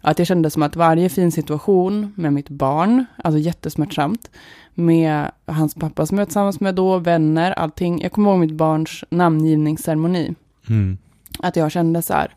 [0.01, 4.31] Att jag kände som att varje fin situation med mitt barn, alltså jättesmärtsamt,
[4.75, 8.03] med hans pappa som jag tillsammans med då, vänner, allting.
[8.03, 10.35] Jag kommer ihåg mitt barns namngivningsceremoni.
[10.69, 10.99] Mm.
[11.39, 12.35] Att jag kände så här,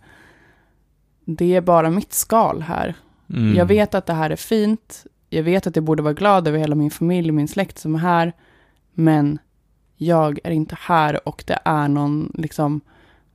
[1.30, 2.96] det är bara mitt skal här.
[3.30, 3.56] Mm.
[3.56, 6.60] Jag vet att det här är fint, jag vet att jag borde vara glad över
[6.60, 8.34] hela min familj, min släkt som är här,
[8.94, 9.40] men
[9.96, 12.82] jag är inte här och det är någon liksom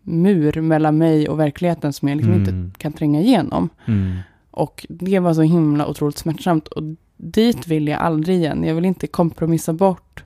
[0.03, 2.49] mur mellan mig och verkligheten som jag liksom mm.
[2.49, 3.68] inte kan tränga igenom.
[3.86, 4.18] Mm.
[4.51, 6.68] Och det var så himla otroligt smärtsamt.
[6.68, 6.82] Och
[7.16, 8.64] dit vill jag aldrig igen.
[8.64, 10.24] Jag vill inte kompromissa bort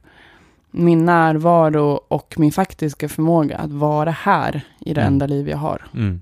[0.71, 5.13] min närvaro och min faktiska förmåga att vara här i det mm.
[5.13, 5.87] enda liv jag har.
[5.95, 6.21] Mm.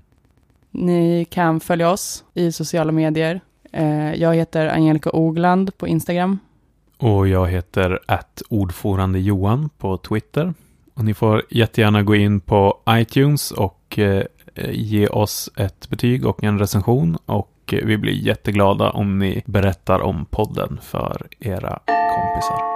[0.77, 3.41] Ni kan följa oss i sociala medier.
[3.71, 6.39] Eh, jag heter Angelica Ogland på Instagram.
[6.97, 10.53] Och jag heter att ordförande Johan på Twitter.
[10.93, 14.23] Och ni får jättegärna gå in på iTunes och eh,
[14.71, 17.17] ge oss ett betyg och en recension.
[17.25, 22.74] Och eh, vi blir jätteglada om ni berättar om podden för era kompisar.